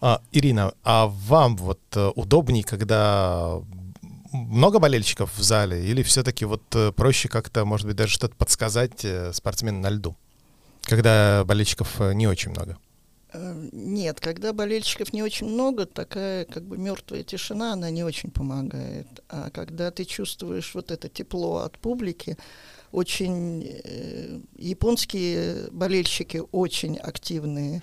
а, 0.00 0.20
Ирина, 0.32 0.72
а 0.84 1.06
вам 1.06 1.56
вот 1.56 1.80
э, 1.94 2.08
удобней, 2.14 2.62
когда 2.62 3.60
много 4.32 4.78
болельщиков 4.78 5.36
в 5.36 5.42
зале, 5.42 5.84
или 5.84 6.02
все-таки 6.02 6.44
вот 6.44 6.62
э, 6.74 6.92
проще 6.92 7.28
как-то, 7.28 7.64
может 7.64 7.86
быть, 7.86 7.96
даже 7.96 8.12
что-то 8.12 8.34
подсказать 8.36 9.04
э, 9.04 9.32
спортсмену 9.32 9.80
на 9.80 9.90
льду, 9.90 10.16
когда 10.82 11.44
болельщиков 11.44 12.00
э, 12.00 12.12
не 12.14 12.26
очень 12.26 12.50
много? 12.50 12.78
Нет, 13.72 14.20
когда 14.20 14.52
болельщиков 14.52 15.12
не 15.12 15.22
очень 15.22 15.48
много, 15.48 15.84
такая 15.86 16.44
как 16.44 16.64
бы 16.64 16.78
мертвая 16.78 17.22
тишина, 17.22 17.72
она 17.72 17.90
не 17.90 18.04
очень 18.04 18.30
помогает. 18.30 19.06
А 19.28 19.50
когда 19.50 19.90
ты 19.90 20.04
чувствуешь 20.04 20.74
вот 20.74 20.90
это 20.90 21.08
тепло 21.08 21.58
от 21.58 21.78
публики, 21.78 22.36
очень 22.92 23.62
э, 23.64 24.40
японские 24.56 25.68
болельщики 25.70 26.42
очень 26.52 26.96
активные. 26.96 27.82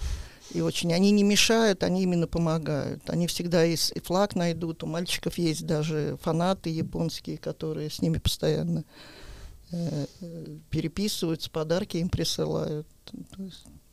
И 0.52 0.62
очень 0.62 0.94
они 0.94 1.12
не 1.12 1.24
мешают, 1.24 1.84
они 1.84 2.04
именно 2.04 2.28
помогают. 2.28 3.10
Они 3.10 3.28
всегда 3.28 3.66
и 3.66 3.76
флаг 4.04 4.36
найдут. 4.36 4.84
У 4.84 4.88
мальчиков 4.88 5.38
есть 5.38 5.66
даже 5.66 6.18
фанаты 6.22 6.70
японские, 6.70 7.38
которые 7.38 7.90
с 7.90 8.02
ними 8.02 8.18
постоянно 8.18 8.84
э, 9.72 10.06
переписываются, 10.70 11.50
подарки 11.50 11.98
им 11.98 12.10
присылают. 12.10 12.88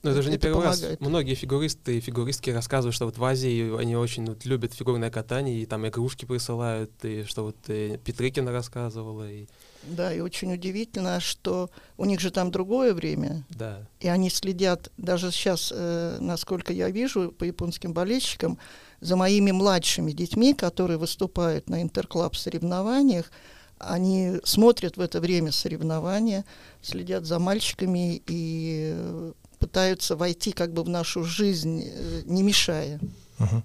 но 0.03 0.11
это 0.11 0.23
же 0.23 0.31
не 0.31 0.39
первый 0.39 0.63
помогает. 0.63 1.01
раз. 1.01 1.09
Многие 1.09 1.35
фигуристы 1.35 1.99
и 1.99 2.01
фигуристки 2.01 2.51
рассказывают, 2.51 2.95
что 2.95 3.07
вот 3.07 3.17
в 3.17 3.25
Азии 3.25 3.79
они 3.79 3.97
очень 3.97 4.27
вот, 4.27 4.45
любят 4.45 4.75
фигурное 4.75 5.11
катание, 5.11 5.63
и 5.63 5.67
там 5.67 5.87
игрушки 5.87 6.25
присылают, 6.25 6.93
и 7.05 7.25
что 7.25 7.45
вот 7.45 7.57
и 7.69 7.99
Петрикина 8.05 8.53
рассказывала. 8.53 9.31
И... 9.31 9.47
Да, 9.83 10.13
и 10.13 10.21
очень 10.21 10.53
удивительно, 10.53 11.21
что 11.21 11.71
у 11.97 12.05
них 12.05 12.21
же 12.21 12.31
там 12.31 12.51
другое 12.51 12.93
время. 12.93 13.45
Да. 13.51 13.79
И 14.01 14.09
они 14.09 14.31
следят, 14.31 14.91
даже 14.99 15.31
сейчас, 15.33 15.73
э, 15.75 16.19
насколько 16.21 16.73
я 16.73 16.91
вижу, 16.91 17.33
по 17.33 17.45
японским 17.45 17.93
болельщикам, 17.93 18.59
за 19.01 19.17
моими 19.17 19.51
младшими 19.51 20.13
детьми, 20.13 20.53
которые 20.53 20.99
выступают 20.99 21.71
на 21.71 21.81
интерклаб 21.83 22.37
соревнованиях, 22.37 23.31
они 23.79 24.37
смотрят 24.45 24.99
в 24.99 25.01
это 25.01 25.21
время 25.21 25.53
соревнования, 25.53 26.45
следят 26.83 27.25
за 27.25 27.39
мальчиками 27.39 28.23
и 28.27 29.33
пытаются 29.59 30.17
войти 30.17 30.53
как 30.53 30.73
бы 30.73 30.83
в 30.83 30.89
нашу 30.89 31.25
жизнь, 31.25 31.83
э, 31.85 32.23
не 32.27 32.43
мешая. 32.43 33.01
Угу. 33.39 33.63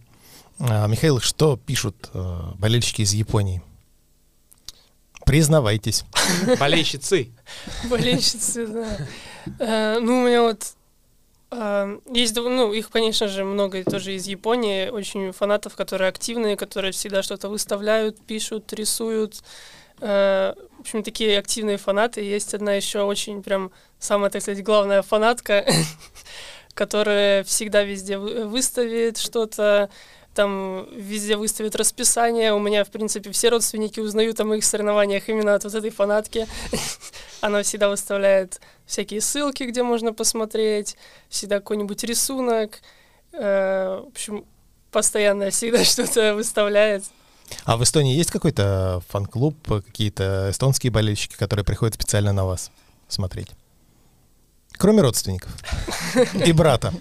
А, 0.60 0.88
Михаил, 0.88 1.20
что 1.20 1.58
пишут 1.58 2.10
э, 2.14 2.42
болельщики 2.58 3.02
из 3.02 3.14
Японии? 3.14 3.62
Признавайтесь. 5.26 6.06
Болельщицы. 6.60 7.32
Болельщицы, 7.90 8.68
да. 8.68 8.98
Э, 9.60 10.00
ну, 10.00 10.22
у 10.22 10.26
меня 10.26 10.44
вот 10.44 10.74
э, 11.52 12.00
есть, 12.12 12.36
ну, 12.36 12.72
их, 12.74 12.90
конечно 12.90 13.28
же, 13.28 13.44
много 13.44 13.84
тоже 13.84 14.14
из 14.14 14.28
Японии, 14.28 14.90
очень 14.90 15.32
фанатов, 15.32 15.76
которые 15.76 16.10
активные, 16.10 16.56
которые 16.56 16.92
всегда 16.92 17.24
что-то 17.24 17.50
выставляют, 17.50 18.20
пишут, 18.26 18.72
рисуют. 18.74 19.44
Э, 20.00 20.54
в 20.78 20.82
общем, 20.82 21.04
такие 21.04 21.40
активные 21.40 21.78
фанаты. 21.78 22.22
Есть 22.22 22.54
одна 22.54 22.74
еще 22.74 23.02
очень 23.02 23.42
прям 23.42 23.72
самая, 24.00 24.30
так 24.30 24.42
сказать, 24.42 24.64
главная 24.64 25.02
фанатка, 25.02 25.66
которая 26.74 27.44
всегда 27.44 27.84
везде 27.84 28.18
выставит 28.18 29.18
что-то, 29.18 29.90
там 30.36 30.88
везде 30.92 31.38
выставят 31.38 31.76
расписание. 31.76 32.54
У 32.54 32.60
меня, 32.60 32.84
в 32.84 32.90
принципе, 32.90 33.32
все 33.32 33.50
родственники 33.50 34.00
узнают 34.00 34.40
о 34.40 34.44
моих 34.44 34.64
соревнованиях 34.64 35.28
именно 35.30 35.56
от 35.56 35.64
вот 35.64 35.74
этой 35.74 35.90
фанатки. 35.90 36.48
Она 37.42 37.64
всегда 37.64 37.90
выставляет 37.90 38.62
всякие 38.86 39.22
ссылки, 39.22 39.64
где 39.64 39.82
можно 39.82 40.14
посмотреть, 40.14 40.98
всегда 41.30 41.60
какой-нибудь 41.60 42.04
рисунок. 42.04 42.82
Э, 43.32 44.02
в 44.04 44.10
общем, 44.10 44.46
постоянно 44.92 45.50
всегда 45.50 45.84
что-то 45.84 46.36
выставляет. 46.36 47.04
А 47.64 47.78
в 47.78 47.84
Эстонии 47.84 48.16
есть 48.16 48.32
какой-то 48.32 49.02
фан-клуб, 49.10 49.56
какие-то 49.68 50.50
эстонские 50.52 50.92
болельщики, 50.92 51.36
которые 51.36 51.64
приходят 51.64 51.96
специально 51.96 52.34
на 52.34 52.46
вас 52.46 52.72
смотреть? 53.08 53.50
Кроме 54.74 55.02
родственников 55.02 55.52
и 56.46 56.52
брата. 56.52 56.94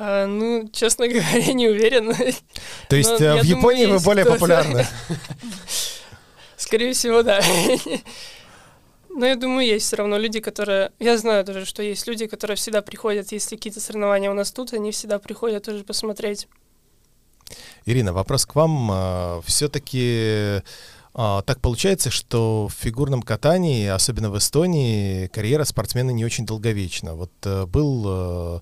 А, 0.00 0.26
ну, 0.26 0.68
честно 0.72 1.08
говоря, 1.08 1.52
не 1.52 1.68
уверен. 1.68 2.14
То 2.88 2.96
есть 2.96 3.18
Но, 3.18 3.26
э, 3.26 3.42
в 3.42 3.44
Японии 3.44 3.84
думаю, 3.84 3.98
вы 3.98 4.04
более 4.04 4.24
популярны? 4.24 4.86
Скорее 6.56 6.92
всего, 6.92 7.22
да. 7.22 7.42
Но 9.10 9.26
я 9.26 9.34
думаю, 9.34 9.66
есть 9.66 9.86
все 9.86 9.96
равно 9.96 10.16
люди, 10.16 10.38
которые... 10.38 10.92
Я 11.00 11.18
знаю 11.18 11.44
тоже, 11.44 11.64
что 11.64 11.82
есть 11.82 12.06
люди, 12.06 12.26
которые 12.26 12.56
всегда 12.56 12.82
приходят, 12.82 13.32
если 13.32 13.56
какие-то 13.56 13.80
соревнования 13.80 14.30
у 14.30 14.34
нас 14.34 14.52
тут, 14.52 14.72
они 14.72 14.92
всегда 14.92 15.18
приходят 15.18 15.64
тоже 15.64 15.82
посмотреть. 15.82 16.46
Ирина, 17.84 18.12
вопрос 18.12 18.46
к 18.46 18.54
вам. 18.54 18.90
А, 18.92 19.40
Все-таки 19.44 20.62
так 21.18 21.60
получается, 21.60 22.10
что 22.12 22.68
в 22.68 22.72
фигурном 22.72 23.22
катании, 23.22 23.88
особенно 23.88 24.30
в 24.30 24.38
Эстонии, 24.38 25.26
карьера 25.26 25.64
спортсмена 25.64 26.10
не 26.12 26.24
очень 26.24 26.46
долговечна. 26.46 27.14
Вот 27.16 27.32
э, 27.42 27.66
был 27.66 28.04
э, 28.06 28.60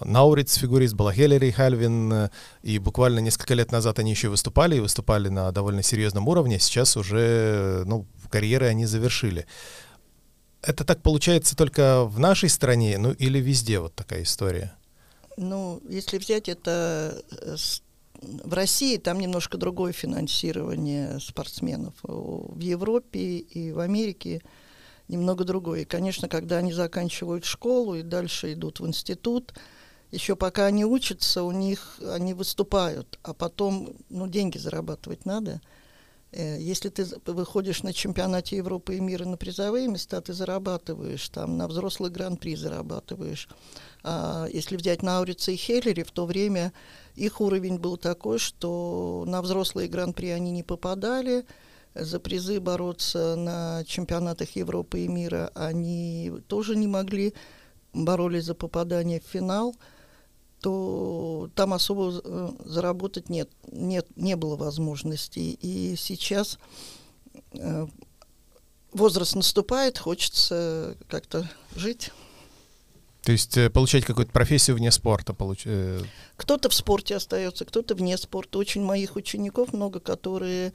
Науриц 0.00 0.54
фигурист, 0.54 0.94
была 0.94 1.12
Хеллери 1.12 1.50
Хальвин, 1.50 2.30
и 2.62 2.78
буквально 2.78 3.18
несколько 3.18 3.52
лет 3.52 3.72
назад 3.72 3.98
они 3.98 4.12
еще 4.12 4.30
выступали, 4.30 4.76
и 4.76 4.80
выступали 4.80 5.28
на 5.28 5.52
довольно 5.52 5.82
серьезном 5.82 6.26
уровне, 6.28 6.58
сейчас 6.58 6.96
уже, 6.96 7.82
ну, 7.84 8.06
карьеры 8.30 8.68
они 8.68 8.86
завершили. 8.86 9.46
Это 10.62 10.84
так 10.84 11.02
получается 11.02 11.56
только 11.56 12.06
в 12.06 12.18
нашей 12.18 12.48
стране, 12.48 12.96
ну, 12.96 13.12
или 13.12 13.38
везде 13.38 13.80
вот 13.80 13.94
такая 13.94 14.22
история? 14.22 14.72
Ну, 15.36 15.82
если 15.86 16.16
взять 16.16 16.48
это 16.48 17.22
в 18.20 18.52
России 18.52 18.96
там 18.96 19.20
немножко 19.20 19.58
другое 19.58 19.92
финансирование 19.92 21.20
спортсменов. 21.20 21.94
В 22.02 22.58
Европе 22.58 23.38
и 23.38 23.72
в 23.72 23.78
Америке 23.78 24.42
немного 25.08 25.44
другое. 25.44 25.80
И, 25.80 25.84
конечно, 25.84 26.28
когда 26.28 26.58
они 26.58 26.72
заканчивают 26.72 27.44
школу 27.44 27.94
и 27.94 28.02
дальше 28.02 28.52
идут 28.52 28.80
в 28.80 28.86
институт, 28.86 29.54
еще 30.10 30.36
пока 30.36 30.66
они 30.66 30.84
учатся, 30.84 31.42
у 31.42 31.52
них 31.52 31.98
они 32.06 32.34
выступают, 32.34 33.18
а 33.22 33.34
потом, 33.34 33.94
ну, 34.08 34.26
деньги 34.26 34.56
зарабатывать 34.56 35.26
надо. 35.26 35.60
Э, 36.32 36.58
Если 36.58 36.88
ты 36.88 37.06
выходишь 37.26 37.82
на 37.82 37.92
чемпионате 37.92 38.56
Европы 38.56 38.96
и 38.96 39.00
мира 39.00 39.26
на 39.26 39.36
призовые 39.36 39.86
места, 39.86 40.20
ты 40.20 40.32
зарабатываешь, 40.32 41.28
там 41.28 41.56
на 41.56 41.68
взрослый 41.68 42.10
гран-при 42.10 42.56
зарабатываешь. 42.56 43.48
А 44.02 44.46
если 44.50 44.76
взять 44.76 45.02
Наурица 45.02 45.52
и 45.52 45.56
Хеллери, 45.56 46.02
в 46.02 46.10
то 46.10 46.24
время 46.24 46.72
их 47.18 47.40
уровень 47.40 47.78
был 47.78 47.96
такой, 47.96 48.38
что 48.38 49.24
на 49.26 49.42
взрослые 49.42 49.88
гран-при 49.88 50.28
они 50.28 50.50
не 50.50 50.62
попадали, 50.62 51.44
за 51.94 52.20
призы 52.20 52.60
бороться 52.60 53.34
на 53.36 53.84
чемпионатах 53.84 54.56
Европы 54.56 55.00
и 55.00 55.08
мира 55.08 55.50
они 55.54 56.32
тоже 56.46 56.76
не 56.76 56.86
могли, 56.86 57.34
боролись 57.92 58.44
за 58.44 58.54
попадание 58.54 59.20
в 59.20 59.24
финал, 59.24 59.74
то 60.60 61.50
там 61.54 61.72
особо 61.72 62.20
э, 62.22 62.50
заработать 62.64 63.28
нет, 63.28 63.48
нет, 63.70 64.06
не 64.16 64.36
было 64.36 64.56
возможностей. 64.56 65.58
И 65.60 65.94
сейчас 65.96 66.58
э, 67.52 67.86
возраст 68.92 69.34
наступает, 69.34 69.98
хочется 69.98 70.96
как-то 71.08 71.48
жить. 71.74 72.12
То 73.22 73.32
есть 73.32 73.56
э, 73.56 73.68
получать 73.68 74.04
какую-то 74.04 74.32
профессию 74.32 74.76
вне 74.76 74.90
спорта. 74.90 75.34
Получ... 75.34 75.62
э, 75.66 76.00
Кто-то 76.36 76.68
в 76.68 76.74
спорте 76.74 77.16
остается, 77.16 77.64
кто-то 77.64 77.94
вне 77.94 78.16
спорта. 78.16 78.58
Очень 78.58 78.82
моих 78.84 79.16
учеников 79.16 79.72
много, 79.72 80.00
которые, 80.00 80.72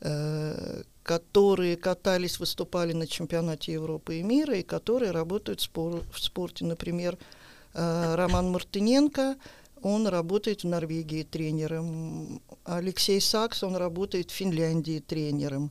э, 0.00 0.82
которые 1.02 1.76
катались, 1.76 2.38
выступали 2.38 2.92
на 2.92 3.06
чемпионате 3.06 3.72
Европы 3.72 4.18
и 4.18 4.22
мира, 4.22 4.56
и 4.56 4.62
которые 4.62 5.10
работают 5.12 5.60
спор- 5.60 6.04
в 6.12 6.20
спорте. 6.20 6.64
Например, 6.64 7.18
э, 7.74 8.14
Роман 8.14 8.50
Мартыненко, 8.50 9.36
он 9.82 10.06
работает 10.08 10.62
в 10.62 10.66
Норвегии 10.66 11.22
тренером. 11.22 12.40
Алексей 12.64 13.20
Сакс, 13.20 13.62
он 13.62 13.76
работает 13.76 14.30
в 14.30 14.34
Финляндии 14.34 15.00
тренером. 15.00 15.70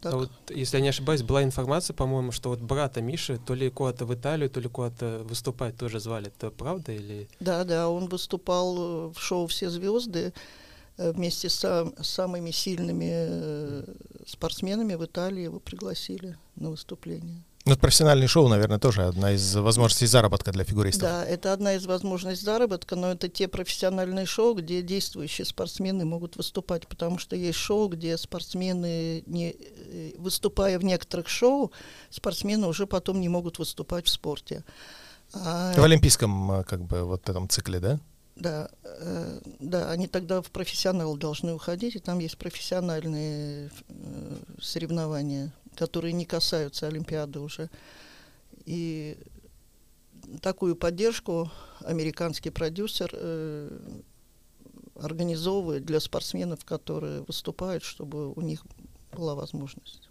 М, 0.00 0.02
так. 0.02 0.12
А 0.12 0.16
вот, 0.16 0.30
если 0.50 0.78
я 0.78 0.82
не 0.82 0.88
ошибаюсь, 0.88 1.22
была 1.22 1.42
информация, 1.42 1.94
по-моему, 1.94 2.32
что 2.32 2.48
вот 2.50 2.60
брата 2.60 3.02
Миши 3.02 3.38
то 3.38 3.54
ли 3.54 3.70
куда-то 3.70 4.06
в 4.06 4.14
Италию, 4.14 4.48
то 4.50 4.60
ли 4.60 4.68
куда-то 4.68 5.22
выступать 5.24 5.76
тоже 5.76 6.00
звали. 6.00 6.28
Это 6.28 6.50
правда 6.50 6.92
или... 6.92 7.28
Да, 7.40 7.64
да, 7.64 7.88
он 7.88 8.08
выступал 8.08 8.76
э, 8.76 9.12
в 9.12 9.18
шоу 9.18 9.46
«Все 9.46 9.68
звезды» 9.70 10.32
э, 10.96 11.12
вместе 11.12 11.48
с 11.48 11.54
сам- 11.54 11.94
самыми 12.02 12.50
сильными 12.50 13.10
э, 13.10 13.84
спортсменами 14.26 14.94
в 14.94 15.04
Италии 15.04 15.44
его 15.44 15.60
пригласили 15.60 16.36
на 16.56 16.70
выступление. 16.70 17.44
Ну, 17.66 17.72
это 17.72 17.80
профессиональное 17.82 18.26
шоу, 18.26 18.48
наверное, 18.48 18.78
тоже 18.78 19.02
одна 19.02 19.32
из 19.32 19.54
возможностей 19.54 20.06
заработка 20.06 20.50
для 20.50 20.64
фигуристов. 20.64 21.02
Да, 21.02 21.24
это 21.24 21.52
одна 21.52 21.74
из 21.74 21.84
возможностей 21.84 22.44
заработка, 22.44 22.96
но 22.96 23.12
это 23.12 23.28
те 23.28 23.48
профессиональные 23.48 24.24
шоу, 24.24 24.54
где 24.54 24.80
действующие 24.80 25.44
спортсмены 25.44 26.06
могут 26.06 26.36
выступать, 26.36 26.88
потому 26.88 27.18
что 27.18 27.36
есть 27.36 27.58
шоу, 27.58 27.88
где 27.88 28.16
спортсмены, 28.16 29.22
не, 29.26 29.50
э, 29.50 30.12
выступая 30.16 30.78
в 30.78 30.84
некоторых 30.84 31.28
шоу, 31.28 31.70
спортсмены 32.08 32.66
уже 32.66 32.86
потом 32.86 33.20
не 33.20 33.28
могут 33.28 33.58
выступать 33.58 34.06
в 34.06 34.10
спорте. 34.10 34.64
А- 35.34 35.74
В 35.74 35.84
олимпийском, 35.84 36.52
э, 36.52 36.64
как 36.64 36.82
бы, 36.82 37.04
вот 37.04 37.28
этом 37.28 37.46
цикле, 37.48 37.78
да? 37.78 38.00
Да, 38.36 38.70
э, 38.84 39.38
да, 39.60 39.90
они 39.90 40.06
тогда 40.06 40.40
в 40.40 40.50
профессионал 40.50 41.14
должны 41.16 41.52
уходить, 41.52 41.94
и 41.94 41.98
там 41.98 42.20
есть 42.20 42.38
профессиональные 42.38 43.70
э, 43.90 44.36
соревнования, 44.62 45.52
которые 45.80 46.12
не 46.12 46.26
касаются 46.26 46.88
Олимпиады 46.88 47.40
уже. 47.40 47.70
И 48.66 49.16
такую 50.42 50.76
поддержку 50.76 51.50
американский 51.80 52.50
продюсер 52.50 53.08
э, 53.14 54.00
организовывает 54.94 55.86
для 55.86 56.00
спортсменов, 56.00 56.66
которые 56.66 57.22
выступают, 57.22 57.82
чтобы 57.82 58.30
у 58.30 58.42
них 58.42 58.62
была 59.12 59.34
возможность. 59.34 60.09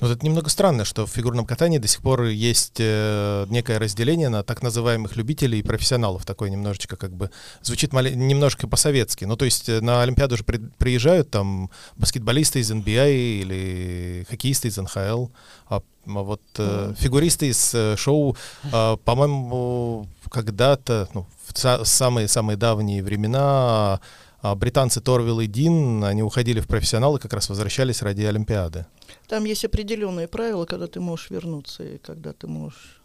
Ну, 0.00 0.08
это 0.08 0.24
немного 0.24 0.48
странно, 0.50 0.84
что 0.84 1.06
в 1.06 1.10
фигурном 1.10 1.44
катании 1.46 1.78
до 1.78 1.88
сих 1.88 2.00
пор 2.02 2.24
есть 2.24 2.76
э, 2.78 3.46
некое 3.50 3.78
разделение 3.78 4.28
на 4.28 4.42
так 4.42 4.62
называемых 4.62 5.16
любителей 5.16 5.58
и 5.60 5.62
профессионалов. 5.62 6.24
Такое 6.24 6.50
немножечко 6.50 6.96
как 6.96 7.12
бы 7.14 7.30
звучит 7.62 7.92
мали- 7.92 8.14
немножко 8.14 8.68
по-советски. 8.68 9.24
Ну, 9.24 9.36
то 9.36 9.44
есть 9.44 9.68
э, 9.68 9.80
на 9.80 10.02
Олимпиаду 10.02 10.36
же 10.36 10.44
при- 10.44 10.58
приезжают 10.78 11.30
там 11.30 11.70
баскетболисты 11.96 12.60
из 12.60 12.70
NBA 12.70 13.40
или 13.42 14.26
хоккеисты 14.30 14.68
из 14.68 14.76
НХЛ, 14.78 15.26
а, 15.68 15.80
а 15.80 15.82
вот 16.06 16.42
э, 16.58 16.94
фигуристы 16.98 17.48
из 17.48 17.74
э, 17.74 17.96
шоу, 17.96 18.36
э, 18.72 18.96
по-моему, 19.04 20.06
когда-то, 20.30 21.08
ну, 21.14 21.26
в 21.46 21.52
са- 21.52 21.84
самые-самые 21.84 22.56
давние 22.56 23.02
времена 23.02 24.00
а, 24.42 24.54
британцы 24.54 25.00
Торвилл 25.00 25.40
и 25.40 25.46
Дин, 25.46 26.04
они 26.04 26.22
уходили 26.22 26.60
в 26.60 26.66
профессионалы, 26.66 27.18
как 27.18 27.32
раз 27.32 27.48
возвращались 27.48 28.02
ради 28.02 28.22
Олимпиады. 28.22 28.86
Там 29.28 29.44
есть 29.44 29.64
определенные 29.64 30.28
правила, 30.28 30.66
когда 30.66 30.86
ты 30.86 31.00
можешь 31.00 31.30
вернуться 31.30 31.82
и 31.84 31.98
когда 31.98 32.32
ты 32.32 32.46
можешь. 32.46 33.00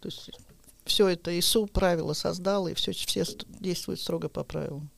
То 0.00 0.08
есть 0.08 0.30
все 0.84 1.08
это 1.08 1.38
ИСУ 1.38 1.66
правила 1.66 2.12
создал, 2.12 2.68
и 2.68 2.74
все, 2.74 2.92
все 2.92 3.24
ст- 3.24 3.46
действуют 3.60 4.00
строго 4.00 4.28
по 4.28 4.44
правилам. 4.44 4.90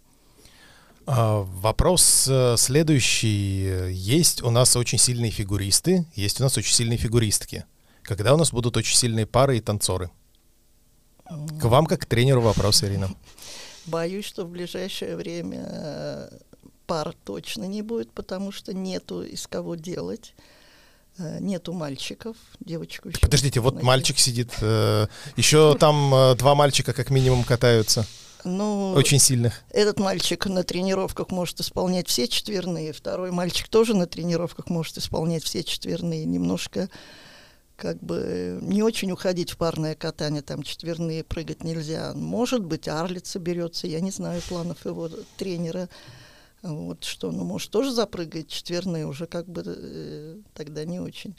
А, 1.07 1.43
Вопрос 1.43 2.29
э, 2.29 2.57
следующий. 2.57 3.91
Есть 3.93 4.43
у 4.43 4.51
нас 4.51 4.77
очень 4.77 4.99
сильные 4.99 5.31
фигуристы, 5.31 6.07
есть 6.15 6.41
у 6.41 6.45
нас 6.45 6.57
очень 6.59 6.75
сильные 6.75 6.99
фигуристки. 6.99 7.65
Когда 8.03 8.35
у 8.35 8.37
нас 8.37 8.53
будут 8.53 8.77
очень 8.77 8.97
сильные 8.97 9.27
пары 9.27 9.59
и 9.59 9.61
танцоры? 9.61 10.11
К 11.25 11.65
вам 11.65 11.87
как 11.87 12.01
к 12.01 12.07
тренеру 12.07 12.41
вопрос, 12.41 12.83
Ирина. 12.83 13.09
Боюсь, 13.87 14.25
что 14.25 14.45
в 14.45 14.51
ближайшее 14.51 15.17
время 15.17 15.65
э, 15.69 16.39
пар 16.91 17.15
точно 17.25 17.67
не 17.67 17.83
будет, 17.83 18.11
потому 18.11 18.51
что 18.51 18.75
нету 18.75 19.23
из 19.23 19.47
кого 19.47 19.77
делать. 19.77 20.35
Э, 21.19 21.39
Нету 21.41 21.73
мальчиков, 21.73 22.37
девочку 22.59 23.11
еще. 23.11 23.21
Подождите, 23.21 23.61
вот 23.61 23.75
найти. 23.75 23.87
мальчик 23.87 24.19
сидит, 24.19 24.51
э, 24.61 25.07
еще 25.37 25.77
там 25.79 26.13
э, 26.13 26.35
два 26.35 26.57
мальчика 26.57 26.93
как 26.93 27.11
минимум 27.11 27.45
катаются, 27.45 28.07
Ну, 28.43 28.93
очень 28.97 29.21
сильных. 29.21 29.63
Этот 29.71 30.01
мальчик 30.01 30.47
на 30.47 30.65
тренировках 30.65 31.31
может 31.31 31.61
исполнять 31.61 32.09
все 32.09 32.27
четверные, 32.27 32.93
второй 32.93 33.31
мальчик 33.31 33.69
тоже 33.69 33.95
на 33.95 34.07
тренировках 34.09 34.69
может 34.69 34.99
исполнять 34.99 35.45
все 35.45 35.63
четверные. 35.63 36.25
Немножко 36.25 36.89
как 37.77 38.03
бы 38.03 38.59
не 38.63 38.83
очень 38.83 39.13
уходить 39.13 39.51
в 39.51 39.57
парное 39.57 39.95
катание, 39.95 40.43
там 40.43 40.65
четверные 40.65 41.23
прыгать 41.23 41.63
нельзя. 41.63 42.15
Может 42.15 42.65
быть, 42.65 42.89
Арлиц 42.89 43.31
соберется, 43.31 43.87
я 43.87 44.01
не 44.01 44.11
знаю 44.11 44.43
планов 44.49 44.85
его 44.85 45.09
тренера. 45.37 45.89
Вот 46.63 47.05
что, 47.05 47.33
ну, 47.33 47.45
может, 47.45 47.71
тоже 47.71 47.91
запрыгать 47.93 48.49
четверные, 48.49 49.07
уже 49.07 49.27
как 49.27 49.47
бы 49.49 49.63
э, 49.65 50.39
тогда 50.55 50.85
не 50.85 51.01
очень. 51.01 51.35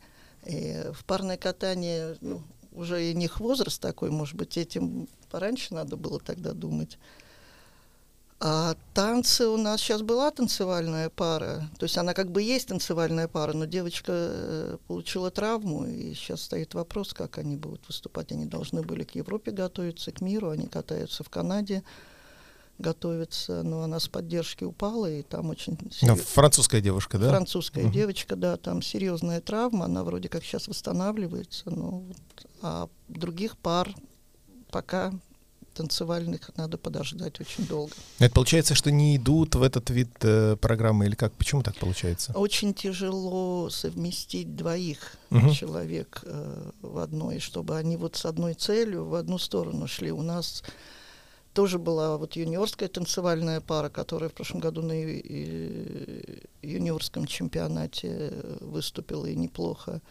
И 0.45 0.84
в 0.93 1.05
парное 1.05 1.38
катание 1.38 2.17
ну, 2.21 2.41
уже 2.71 3.10
и 3.10 3.13
них 3.13 3.39
возраст 3.39 3.79
такой, 3.79 4.10
может 4.10 4.36
быть, 4.36 4.57
этим 4.57 5.07
пораньше 5.29 5.73
надо 5.73 5.97
было 5.97 6.19
тогда 6.19 6.53
думать. 6.53 6.97
А 8.43 8.75
танцы 8.95 9.45
у 9.47 9.55
нас 9.55 9.79
сейчас 9.81 10.01
была 10.01 10.31
танцевальная 10.31 11.12
пара. 11.12 11.69
То 11.77 11.84
есть 11.84 11.95
она 11.99 12.15
как 12.15 12.31
бы 12.31 12.41
есть 12.41 12.69
танцевальная 12.69 13.27
пара, 13.27 13.53
но 13.53 13.65
девочка 13.65 14.12
э, 14.15 14.77
получила 14.88 15.29
травму, 15.29 15.86
и 15.86 16.15
сейчас 16.15 16.41
стоит 16.41 16.73
вопрос, 16.73 17.13
как 17.13 17.38
они 17.38 17.55
будут 17.55 17.86
выступать. 17.88 18.31
Они 18.31 18.45
должны 18.45 18.81
были 18.81 19.03
к 19.03 19.13
Европе 19.13 19.51
готовиться, 19.51 20.12
к 20.12 20.21
миру, 20.21 20.49
они 20.49 20.65
катаются 20.65 21.23
в 21.23 21.29
Канаде, 21.29 21.84
готовятся, 22.81 23.63
но 23.63 23.83
она 23.83 23.99
с 23.99 24.07
поддержки 24.07 24.63
упала, 24.65 25.09
и 25.09 25.21
там 25.21 25.49
очень 25.49 25.77
Ну, 25.81 25.89
серьё- 25.91 26.15
французская 26.15 26.81
девушка, 26.81 27.17
да? 27.17 27.29
французская 27.29 27.83
Мгм. 27.83 27.91
девочка, 27.93 28.35
да, 28.35 28.57
там 28.57 28.81
серьезная 28.81 29.39
травма, 29.41 29.85
она 29.85 30.03
вроде 30.03 30.27
как 30.29 30.43
сейчас 30.43 30.67
восстанавливается, 30.67 31.69
но 31.69 31.99
вот, 31.99 32.17
а 32.61 32.89
других 33.07 33.57
пар 33.57 33.93
пока 34.71 35.13
танцевальных 35.73 36.51
надо 36.57 36.77
подождать 36.77 37.39
очень 37.39 37.65
долго. 37.65 37.93
Это 38.19 38.33
получается, 38.35 38.75
что 38.75 38.91
не 38.91 39.15
идут 39.15 39.55
в 39.55 39.63
этот 39.63 39.89
вид 39.89 40.09
э, 40.21 40.57
программы 40.57 41.05
или 41.05 41.15
как? 41.15 41.31
Почему 41.33 41.63
так 41.63 41.77
получается? 41.77 42.33
Очень 42.35 42.73
тяжело 42.73 43.69
совместить 43.69 44.53
двоих 44.57 45.15
Мгм. 45.29 45.53
человек 45.53 46.21
э, 46.25 46.71
в 46.81 46.97
одной, 46.97 47.39
чтобы 47.39 47.77
они 47.77 47.95
вот 47.95 48.17
с 48.17 48.25
одной 48.25 48.53
целью 48.53 49.05
в 49.05 49.15
одну 49.15 49.37
сторону 49.37 49.87
шли. 49.87 50.11
У 50.11 50.21
нас 50.21 50.61
тоже 51.53 51.79
была 51.79 52.17
вот 52.17 52.35
юниорская 52.35 52.87
танцевальная 52.89 53.61
пара, 53.61 53.89
которая 53.89 54.29
в 54.29 54.33
прошлом 54.33 54.59
году 54.61 54.81
на 54.81 54.93
юниорском 56.61 57.25
чемпионате 57.25 58.33
выступила 58.61 59.25
и 59.25 59.35
неплохо. 59.35 60.01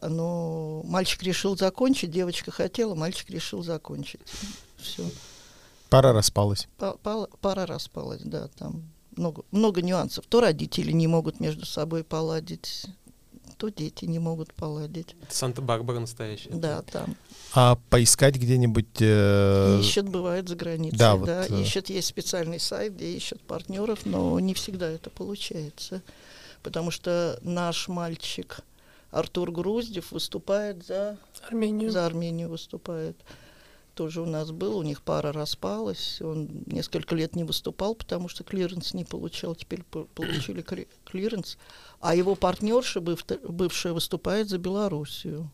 Но 0.00 0.82
мальчик 0.84 1.22
решил 1.22 1.56
закончить, 1.56 2.10
девочка 2.10 2.50
хотела, 2.50 2.94
мальчик 2.94 3.30
решил 3.30 3.62
закончить. 3.62 4.20
Все. 4.78 5.04
Пара 5.90 6.12
распалась. 6.12 6.66
Пара 6.78 7.66
распалась, 7.66 8.22
да, 8.22 8.48
там 8.58 8.90
много, 9.16 9.44
много 9.50 9.82
нюансов. 9.82 10.24
То 10.26 10.40
родители 10.40 10.90
не 10.90 11.06
могут 11.06 11.38
между 11.38 11.66
собой 11.66 12.02
поладить, 12.02 12.86
то 13.62 13.68
дети 13.70 14.06
не 14.06 14.18
могут 14.18 14.52
поладить. 14.54 15.14
Санта-Барбара 15.28 16.00
настоящая. 16.00 16.50
Да, 16.50 16.82
там. 16.82 17.14
А 17.54 17.78
поискать 17.90 18.34
где-нибудь... 18.34 18.88
э, 18.98 19.78
Ищет, 19.80 20.08
бывает, 20.08 20.48
за 20.48 20.56
границей. 20.56 20.98
да, 20.98 21.12
Да, 21.16 21.42
вот, 21.42 21.50
э. 21.52 21.62
ищет, 21.62 21.88
есть 21.88 22.08
специальный 22.08 22.58
сайт, 22.58 22.96
где 22.96 23.12
ищут 23.16 23.40
партнеров, 23.42 24.00
но 24.04 24.40
не 24.40 24.52
всегда 24.54 24.90
это 24.90 25.10
получается. 25.10 26.02
Потому 26.64 26.90
что 26.90 27.38
наш 27.42 27.86
мальчик 27.86 28.62
Артур 29.12 29.52
Груздев 29.52 30.10
выступает 30.10 30.84
за 30.84 31.16
Армению. 31.46 31.92
за 31.92 32.04
Армению 32.04 32.48
выступает. 32.48 33.16
Тоже 33.94 34.22
у 34.22 34.26
нас 34.26 34.50
был, 34.52 34.78
у 34.78 34.82
них 34.82 35.02
пара 35.02 35.32
распалась. 35.32 36.20
Он 36.22 36.48
несколько 36.66 37.14
лет 37.14 37.36
не 37.36 37.44
выступал, 37.44 37.94
потому 37.94 38.28
что 38.28 38.42
клиренс 38.42 38.94
не 38.94 39.04
получал. 39.04 39.54
Теперь 39.54 39.82
по- 39.82 40.04
получили 40.04 40.62
кли- 40.62 40.88
клиренс. 41.04 41.58
А 42.00 42.14
его 42.14 42.34
партнерша, 42.34 43.00
быв- 43.00 43.24
бывшая, 43.48 43.92
выступает 43.92 44.48
за 44.48 44.58
Белоруссию. 44.58 45.50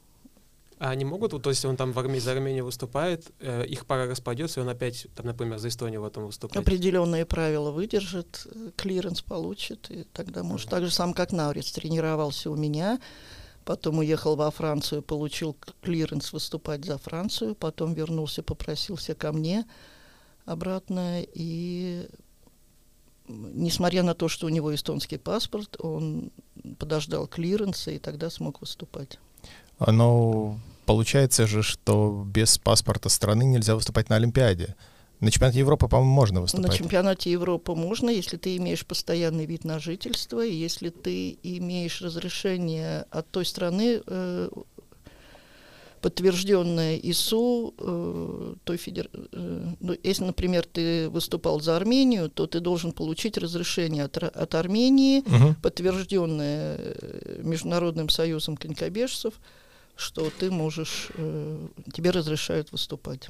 А 0.81 0.91
они 0.91 1.05
могут, 1.05 1.33
вот, 1.33 1.43
то 1.43 1.51
есть 1.51 1.65
он 1.65 1.77
там 1.77 1.91
в 1.93 1.99
Армении, 1.99 2.21
за 2.21 2.31
Армению 2.31 2.65
выступает, 2.65 3.33
э, 3.41 3.67
их 3.67 3.85
пара 3.85 4.07
распадется, 4.07 4.61
и 4.61 4.63
он 4.63 4.69
опять, 4.69 5.09
там, 5.17 5.27
например, 5.27 5.59
за 5.59 5.67
Эстонию 5.67 6.01
потом 6.03 6.27
выступает. 6.27 6.65
Определенные 6.65 7.27
правила 7.27 7.73
выдержит, 7.73 8.47
э, 8.47 8.71
клиренс 8.77 9.21
получит, 9.21 9.91
и 9.91 10.05
тогда 10.13 10.45
может. 10.45 10.71
Так 10.71 10.85
же 10.85 10.93
сам, 10.93 11.15
как 11.15 11.33
Наврец 11.33 11.73
тренировался 11.73 12.49
у 12.53 12.55
меня, 12.55 13.01
потом 13.69 13.99
уехал 13.99 14.35
во 14.35 14.51
Францию, 14.51 15.03
получил 15.03 15.55
клиренс 15.83 16.33
выступать 16.33 16.87
за 16.87 16.97
Францию, 16.97 17.55
потом 17.55 17.93
вернулся, 17.93 18.43
попросился 18.43 19.15
ко 19.15 19.31
мне 19.31 19.67
обратно, 20.47 21.21
и 21.21 22.09
несмотря 23.29 24.03
на 24.03 24.15
то, 24.15 24.29
что 24.29 24.47
у 24.47 24.49
него 24.49 24.75
эстонский 24.75 25.19
паспорт, 25.19 25.77
он 25.81 26.31
подождал 26.79 27.27
клиренса 27.27 27.91
и 27.91 27.99
тогда 27.99 28.31
смог 28.31 28.63
выступать. 28.63 29.19
Но 29.87 30.59
получается 30.87 31.47
же, 31.47 31.63
что 31.63 32.25
без 32.27 32.57
паспорта 32.57 33.11
страны 33.11 33.43
нельзя 33.43 33.75
выступать 33.75 34.09
на 34.09 34.17
Олимпиаде. 34.17 34.77
На 35.21 35.31
чемпионате 35.31 35.59
Европы, 35.61 35.89
по-моему, 35.89 36.13
можно 36.15 36.35
На 36.37 36.41
выступать. 36.43 36.77
чемпионате 36.77 37.31
Европы 37.33 37.75
можно, 37.75 38.09
если 38.11 38.37
ты 38.37 38.57
имеешь 38.57 38.87
постоянный 38.87 39.47
вид 39.47 39.65
на 39.65 39.79
жительство, 39.81 40.45
и 40.45 40.55
если 40.55 40.91
ты 40.91 41.39
имеешь 41.43 42.01
разрешение 42.03 43.05
от 43.11 43.29
той 43.31 43.45
страны, 43.45 44.01
э, 44.07 44.49
подтвержденное 46.01 46.97
ИСУ, 47.03 47.75
э, 47.79 48.55
той 48.65 48.77
федер... 48.77 49.11
э, 49.33 49.73
ну, 49.81 49.97
если, 50.05 50.25
например, 50.25 50.65
ты 50.65 51.09
выступал 51.09 51.61
за 51.61 51.77
Армению, 51.77 52.31
то 52.31 52.47
ты 52.47 52.61
должен 52.61 52.93
получить 52.93 53.37
разрешение 53.37 54.05
от, 54.05 54.17
от 54.19 54.55
Армении, 54.55 55.23
Мгм. 55.27 55.55
подтвержденное 55.57 56.77
э, 56.79 57.41
Международным 57.43 58.09
союзом 58.09 58.57
конькобежцев, 58.57 59.35
что 59.97 60.31
ты 60.39 60.53
можешь, 60.53 61.09
э, 61.15 61.67
тебе 61.93 62.11
разрешают 62.11 62.71
выступать. 62.71 63.29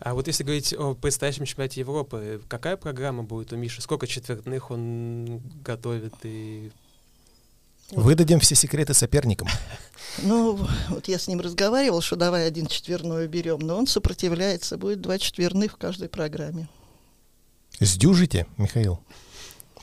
А 0.00 0.14
вот 0.14 0.26
если 0.26 0.44
говорить 0.44 0.72
о 0.72 0.94
предстоящем 0.94 1.44
чемпионате 1.44 1.80
Европы, 1.80 2.40
какая 2.48 2.76
программа 2.76 3.22
будет 3.22 3.52
у 3.52 3.56
Миши? 3.56 3.82
Сколько 3.82 4.06
четвертных 4.06 4.70
он 4.70 5.42
готовит? 5.62 6.14
И 6.22 6.72
Выдадим 7.90 8.40
все 8.40 8.54
секреты 8.54 8.94
соперникам. 8.94 9.48
Ну, 10.24 10.58
вот 10.88 11.06
я 11.06 11.20
с 11.20 11.28
ним 11.28 11.40
разговаривал, 11.40 12.00
что 12.00 12.16
давай 12.16 12.44
один 12.48 12.66
четверной 12.66 13.28
берем, 13.28 13.60
но 13.60 13.78
он 13.78 13.86
сопротивляется, 13.86 14.76
будет 14.76 15.00
два 15.00 15.18
четверных 15.18 15.74
в 15.74 15.76
каждой 15.76 16.08
программе. 16.08 16.68
Сдюжите, 17.78 18.48
Михаил. 18.56 18.98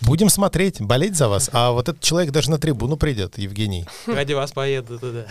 Будем 0.02 0.28
смотреть, 0.28 0.82
болеть 0.82 1.16
за 1.16 1.30
вас. 1.30 1.50
А 1.54 1.72
вот 1.72 1.88
этот 1.88 2.04
человек 2.04 2.34
даже 2.34 2.52
на 2.52 2.60
трибуну 2.60 2.98
придет, 2.98 3.38
Евгений. 3.38 3.86
ради 4.06 4.34
вас 4.34 4.52
поеду 4.52 5.00
туда. 5.00 5.28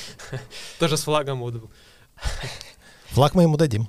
Тоже 0.78 0.98
с 0.98 1.04
флагом 1.04 1.40
буду. 1.40 1.70
Флаг 3.08 3.34
мы 3.34 3.42
ему 3.42 3.56
дадим. 3.56 3.88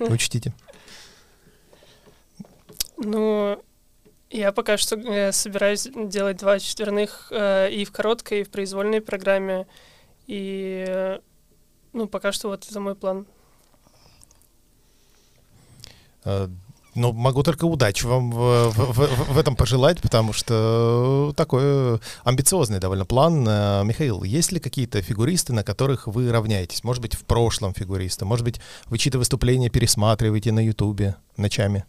Учтите. 0.00 0.52
Ну, 2.96 3.62
я 4.30 4.52
пока 4.52 4.78
что 4.78 4.96
э, 4.96 5.32
собираюсь 5.32 5.88
делать 5.94 6.38
два 6.38 6.58
четверных 6.58 7.28
э, 7.30 7.70
и 7.70 7.84
в 7.84 7.92
короткой, 7.92 8.40
и 8.40 8.44
в 8.44 8.50
произвольной 8.50 9.00
программе. 9.00 9.66
И, 10.26 10.84
э, 10.88 11.18
ну, 11.92 12.06
пока 12.06 12.32
что 12.32 12.48
вот 12.48 12.66
это 12.68 12.80
мой 12.80 12.94
план. 12.94 13.26
Ну, 16.94 17.12
могу 17.12 17.42
только 17.42 17.64
удачи 17.64 18.04
вам 18.04 18.30
в, 18.30 18.68
в- 18.70 18.92
в- 18.92 19.32
в 19.32 19.38
этом 19.38 19.56
пожелать, 19.56 20.02
потому 20.02 20.34
что 20.34 21.32
такой 21.36 21.98
амбициозный 22.22 22.80
довольно 22.80 23.06
план. 23.06 23.46
Э, 23.48 23.82
Михаил, 23.82 24.22
есть 24.24 24.52
ли 24.52 24.60
какие-то 24.60 25.00
фигуристы, 25.00 25.54
на 25.54 25.64
которых 25.64 26.06
вы 26.06 26.30
равняетесь? 26.30 26.84
Может 26.84 27.00
быть, 27.00 27.14
в 27.14 27.24
прошлом 27.24 27.72
фигуристы? 27.72 28.26
Может 28.26 28.44
быть, 28.44 28.60
вы 28.86 28.98
чьи-то 28.98 29.16
выступления 29.18 29.70
пересматриваете 29.70 30.52
на 30.52 30.60
Ютубе 30.64 31.16
ночами? 31.38 31.84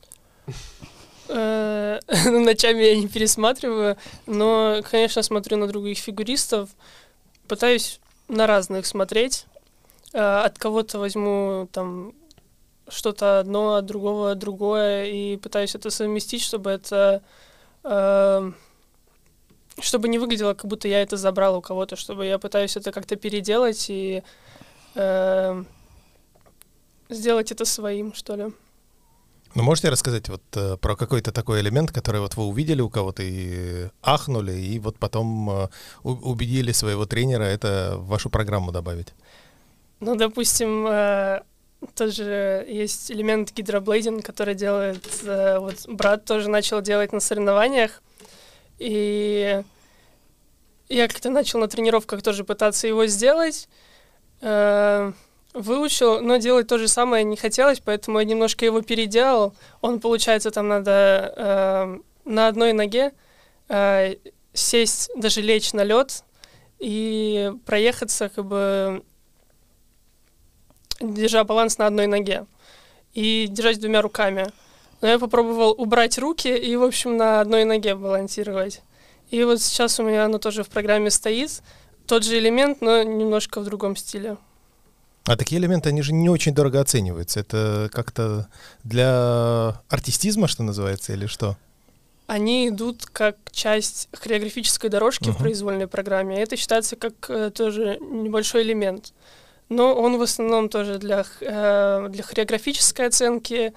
Э, 1.28 2.00
ну, 2.26 2.40
Ночами 2.44 2.82
я 2.84 2.96
не 2.96 3.08
пересматриваю, 3.08 3.98
но, 4.26 4.82
конечно, 4.90 5.22
смотрю 5.22 5.58
на 5.58 5.68
других 5.68 5.98
фигуристов. 5.98 6.70
Пытаюсь 7.48 8.00
на 8.30 8.48
разных 8.48 8.86
смотреть. 8.86 9.46
Э, 10.14 10.44
От 10.46 10.58
кого-то 10.58 11.00
возьму 11.00 11.68
там 11.74 12.14
что-то 12.88 13.40
одно, 13.40 13.76
от 13.76 13.86
другого 13.86 14.36
другое, 14.36 15.06
и 15.06 15.38
пытаюсь 15.38 15.76
это 15.76 15.90
совместить, 15.90 16.42
чтобы 16.42 16.72
это... 16.72 17.22
э, 17.84 18.52
чтобы 19.80 20.08
не 20.08 20.20
выглядело, 20.20 20.54
как 20.54 20.66
будто 20.66 20.88
я 20.88 21.02
это 21.02 21.18
забрал 21.18 21.58
у 21.58 21.62
кого-то, 21.62 21.96
чтобы 21.96 22.26
я 22.26 22.38
пытаюсь 22.38 22.78
это 22.78 22.92
как-то 22.92 23.16
переделать 23.16 23.86
и 23.90 24.24
э, 24.96 25.64
сделать 27.10 27.52
это 27.52 27.66
своим, 27.66 28.14
что 28.14 28.36
ли. 28.36 28.54
Ну, 29.56 29.64
можете 29.64 29.90
рассказать 29.90 30.30
вот 30.30 30.42
э, 30.56 30.78
про 30.78 30.96
какой-то 30.96 31.32
такой 31.32 31.62
элемент, 31.62 31.92
который 31.92 32.22
вот 32.22 32.36
вы 32.36 32.46
увидели 32.46 32.82
у 32.82 32.90
кого-то 32.90 33.22
и 33.24 33.90
ахнули, 34.02 34.54
и 34.54 34.80
вот 34.80 34.98
потом 34.98 35.50
э, 35.50 35.68
убедили 36.04 36.72
своего 36.72 37.06
тренера 37.06 37.44
это 37.44 37.96
в 37.98 38.08
вашу 38.08 38.30
программу 38.30 38.72
добавить? 38.72 39.14
Ну, 40.00 40.16
допустим, 40.16 40.88
э, 40.88 41.44
тоже 41.96 42.66
есть 42.68 43.12
элемент 43.12 43.52
гидроблейдинг, 43.54 44.26
который 44.26 44.56
делает, 44.56 45.04
э, 45.24 45.60
вот 45.60 45.88
брат 45.88 46.26
тоже 46.26 46.50
начал 46.50 46.82
делать 46.82 47.14
на 47.14 47.20
соревнованиях, 47.20 48.02
и 48.80 49.62
я 50.90 51.08
как-то 51.08 51.30
начал 51.30 51.60
на 51.60 51.68
тренировках 51.68 52.22
тоже 52.22 52.44
пытаться 52.44 52.88
его 52.88 53.06
сделать, 53.08 53.68
э, 54.42 55.12
выучил, 55.54 56.22
но 56.22 56.38
делать 56.38 56.68
то 56.68 56.78
же 56.78 56.88
самое 56.88 57.24
не 57.24 57.38
хотелось, 57.38 57.80
поэтому 57.80 58.20
я 58.20 58.26
немножко 58.26 58.66
его 58.66 58.82
переделал. 58.82 59.54
Он, 59.82 60.00
получается, 60.00 60.52
там 60.52 60.68
надо 60.68 61.34
э, 61.36 61.98
на 62.26 62.48
одной 62.48 62.74
ноге 62.74 63.12
сесть, 64.54 65.10
даже 65.16 65.42
лечь 65.42 65.74
на 65.74 65.84
лед 65.84 66.24
и 66.80 67.52
проехаться 67.66 68.30
как 68.30 68.46
бы 68.46 69.04
держа 71.04 71.44
баланс 71.44 71.78
на 71.78 71.88
одной 71.88 72.08
ноге 72.08 72.46
и 73.14 73.48
держать 73.50 73.80
двумя 73.80 74.02
руками. 74.02 74.52
Но 75.02 75.08
я 75.10 75.20
попробовал 75.20 75.72
убрать 75.78 76.18
руки 76.18 76.48
и, 76.48 76.76
в 76.76 76.84
общем, 76.84 77.18
на 77.18 77.42
одной 77.42 77.66
ноге 77.66 77.96
балансировать. 77.96 78.82
И 79.32 79.44
вот 79.44 79.62
сейчас 79.62 80.00
у 80.00 80.04
меня 80.04 80.26
оно 80.26 80.38
тоже 80.38 80.64
в 80.64 80.70
программе 80.70 81.10
стоит. 81.12 81.62
Тот 82.08 82.24
же 82.24 82.38
элемент, 82.38 82.82
но 82.82 83.04
немножко 83.04 83.60
в 83.60 83.66
другом 83.66 83.96
стиле. 83.96 84.38
А 85.26 85.38
такие 85.38 85.60
элементы, 85.60 85.90
они 85.90 86.02
же 86.02 86.14
не 86.14 86.30
очень 86.30 86.54
дорого 86.54 86.80
оцениваются. 86.82 87.40
Это 87.40 87.90
как-то 87.94 88.48
для 88.84 89.82
артистизма, 89.90 90.48
что 90.48 90.64
называется, 90.64 91.14
или 91.14 91.28
что? 91.28 91.56
Они 92.28 92.68
идут 92.70 93.06
как 93.06 93.38
часть 93.52 94.10
хореографической 94.14 94.90
дорожки 94.90 95.26
в 95.26 95.34
Мгм. 95.36 95.38
произвольной 95.38 95.88
программе. 95.88 96.42
Это 96.42 96.56
считается 96.58 96.96
как 96.96 97.14
э, 97.30 97.52
тоже 97.52 97.98
небольшой 98.02 98.64
элемент. 98.64 99.14
Но 99.74 99.96
он 99.96 100.18
в 100.18 100.22
основном 100.22 100.70
тоже 100.70 101.00
для, 101.00 101.26
э, 101.42 102.08
для 102.10 102.24
хореографической 102.24 103.08
оценки, 103.08 103.74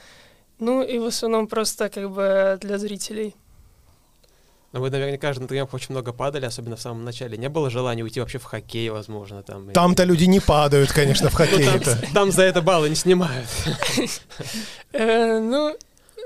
ну 0.58 0.82
и 0.82 0.98
в 0.98 1.06
основном 1.06 1.46
просто 1.46 1.88
как 1.88 2.10
бы 2.10 2.58
для 2.60 2.76
зрителей. 2.78 3.34
Но 4.72 4.80
вы 4.82 4.90
наверняка 4.90 5.32
же 5.32 5.40
на 5.40 5.48
тренировках 5.48 5.74
очень 5.80 5.92
много 5.94 6.12
падали, 6.12 6.44
особенно 6.44 6.76
в 6.76 6.80
самом 6.82 7.02
начале. 7.04 7.38
Не 7.38 7.48
было 7.48 7.70
желания 7.70 8.02
уйти 8.02 8.20
вообще 8.20 8.38
в 8.38 8.44
хоккей, 8.44 8.90
возможно, 8.90 9.42
там. 9.42 9.64
или- 9.64 9.72
Там-то 9.72 10.04
люди 10.04 10.24
не 10.24 10.40
падают, 10.40 10.92
конечно, 10.92 11.30
в 11.30 11.32
Ну, 11.32 11.38
там, 11.38 11.48
хоккее-то. 11.48 12.12
там 12.12 12.30
за 12.30 12.42
это 12.42 12.60
баллы 12.60 12.90
не 12.90 12.94
снимают. 12.96 13.46
Э, 14.92 15.38
ну, 15.38 15.76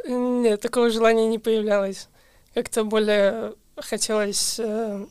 нет, 0.09 0.61
такого 0.61 0.91
желания 0.91 1.29
не 1.29 1.39
появлялось. 1.39 2.09
Как-то 2.55 2.83
более 2.85 3.53
хотелось, 3.77 4.59
э, 4.59 5.07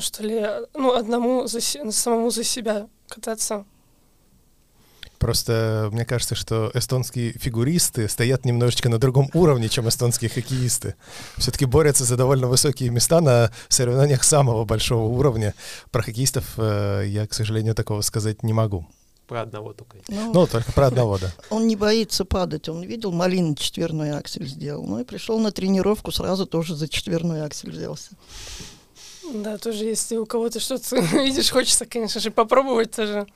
что 0.00 0.22
ли, 0.22 0.46
ну, 0.74 0.94
одному 0.94 1.46
за 1.46 1.60
самому 1.60 2.30
за 2.30 2.44
себя 2.44 2.88
кататься. 3.08 3.64
Просто 5.20 5.90
мне 5.92 6.06
кажется, 6.06 6.34
что 6.34 6.70
эстонские 6.72 7.32
фигуристы 7.32 8.08
стоят 8.08 8.46
немножечко 8.46 8.88
на 8.88 8.98
другом 8.98 9.28
уровне, 9.34 9.68
чем 9.68 9.86
эстонские 9.86 10.30
хоккеисты. 10.30 10.94
Все-таки 11.36 11.66
борются 11.66 12.04
за 12.04 12.16
довольно 12.16 12.46
высокие 12.46 12.88
места 12.88 13.20
на 13.20 13.52
соревнованиях 13.68 14.24
самого 14.24 14.64
большого 14.64 15.08
уровня. 15.08 15.54
Про 15.90 16.02
хоккеистов 16.02 16.54
э, 16.56 17.04
я, 17.06 17.26
к 17.26 17.34
сожалению, 17.34 17.74
такого 17.74 18.00
сказать 18.00 18.42
не 18.42 18.54
могу. 18.54 18.86
Про 19.26 19.42
одного 19.42 19.74
только. 19.74 19.98
Ну, 20.08 20.32
Ну, 20.32 20.46
только 20.46 20.72
про 20.72 20.86
одного, 20.86 21.18
да. 21.18 21.30
Он 21.50 21.68
не 21.68 21.76
боится 21.76 22.24
падать. 22.24 22.70
Он 22.70 22.82
видел, 22.82 23.12
Малин 23.12 23.56
четверной 23.56 24.12
аксель 24.12 24.46
сделал. 24.46 24.86
Ну 24.86 25.00
и 25.00 25.04
пришел 25.04 25.38
на 25.38 25.52
тренировку, 25.52 26.12
сразу 26.12 26.46
тоже 26.46 26.74
за 26.74 26.88
четверной 26.88 27.44
аксель 27.44 27.72
взялся. 27.72 28.12
Да, 29.32 29.58
тоже 29.58 29.84
если 29.84 30.16
у 30.16 30.26
кого-то 30.26 30.60
что-то 30.60 30.96
видишь, 31.12 31.50
хочется, 31.50 31.86
конечно 31.86 32.20
же, 32.20 32.30
попробовать 32.30 32.90
тоже. 32.92 33.26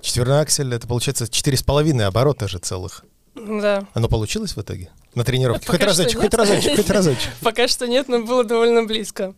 Четверной 0.00 0.40
аксель— 0.40 0.72
это, 0.74 0.86
получается, 0.86 1.28
четыре 1.28 1.56
с 1.56 1.62
половиной 1.62 2.06
оборота 2.06 2.48
же 2.48 2.58
целых. 2.58 3.04
Да. 3.34 3.86
Оно 3.94 4.08
получилось 4.08 4.56
в 4.56 4.60
итоге? 4.60 4.90
На 5.14 5.24
тренировке? 5.24 5.66
Пока 5.66 5.78
Хоть 5.78 5.86
разочек, 5.86 6.20
хоть 6.20 6.34
разочек, 6.34 6.76
хоть 6.76 6.90
разочек. 6.90 7.30
Пока 7.40 7.68
что 7.68 7.86
нет, 7.86 8.08
но 8.08 8.24
было 8.24 8.44
довольно 8.44 8.84
близко. 8.84 9.34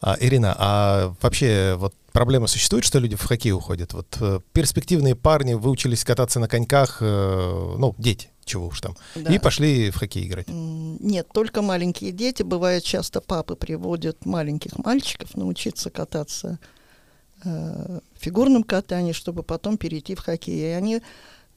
А, 0.00 0.16
Ирина, 0.20 0.54
а 0.58 1.14
вообще 1.20 1.74
вот 1.76 1.94
проблема 2.18 2.48
существует, 2.48 2.84
что 2.84 2.98
люди 2.98 3.14
в 3.14 3.22
хоккей 3.22 3.52
уходят? 3.52 3.92
Вот 3.92 4.16
э, 4.20 4.40
перспективные 4.52 5.14
парни 5.14 5.54
выучились 5.54 6.02
кататься 6.02 6.40
на 6.40 6.48
коньках, 6.48 6.98
э, 7.00 7.74
ну, 7.78 7.94
дети, 7.96 8.30
чего 8.44 8.66
уж 8.66 8.80
там, 8.80 8.96
Да. 9.14 9.32
и 9.32 9.38
пошли 9.38 9.92
в 9.92 9.96
хоккей 9.98 10.26
играть. 10.26 10.48
Нет, 10.48 11.28
только 11.32 11.62
маленькие 11.62 12.10
дети. 12.10 12.42
Бывает, 12.42 12.82
часто 12.82 13.20
папы 13.20 13.54
приводят 13.54 14.26
маленьких 14.26 14.76
мальчиков 14.78 15.36
научиться 15.36 15.90
кататься 15.90 16.58
э, 17.44 18.00
в 18.14 18.20
фигурном 18.20 18.64
катании, 18.64 19.12
чтобы 19.12 19.44
потом 19.44 19.78
перейти 19.78 20.16
в 20.16 20.18
хоккей. 20.18 20.58
И 20.58 20.74
они 20.74 21.02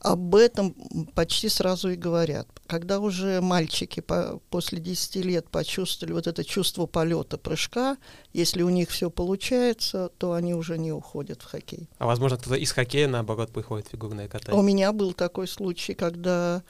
об 0.03 0.33
этом 0.35 0.73
почти 1.13 1.47
сразу 1.47 1.89
и 1.91 1.95
говорят. 1.95 2.47
Когда 2.67 2.99
уже 2.99 3.39
мальчики 3.39 3.99
по- 3.99 4.39
после 4.49 4.79
10 4.79 5.17
лет 5.17 5.47
почувствовали 5.49 6.13
вот 6.13 6.25
это 6.27 6.43
чувство 6.43 6.87
полета, 6.87 7.37
прыжка, 7.37 7.97
если 8.33 8.63
у 8.63 8.69
них 8.69 8.89
все 8.89 9.09
получается, 9.11 10.09
то 10.17 10.33
они 10.33 10.55
уже 10.55 10.77
не 10.79 10.91
уходят 10.91 11.41
в 11.43 11.45
хоккей. 11.45 11.87
А 11.99 12.07
возможно, 12.07 12.37
кто-то 12.37 12.55
из 12.55 12.71
хоккея, 12.71 13.07
наоборот, 13.07 13.51
приходит 13.51 13.87
в 13.87 13.91
фигурное 13.91 14.25
У 14.25 14.29
катание. 14.29 14.63
меня 14.63 14.91
был 14.91 15.13
такой 15.13 15.47
случай, 15.47 15.93
когда 15.93 16.63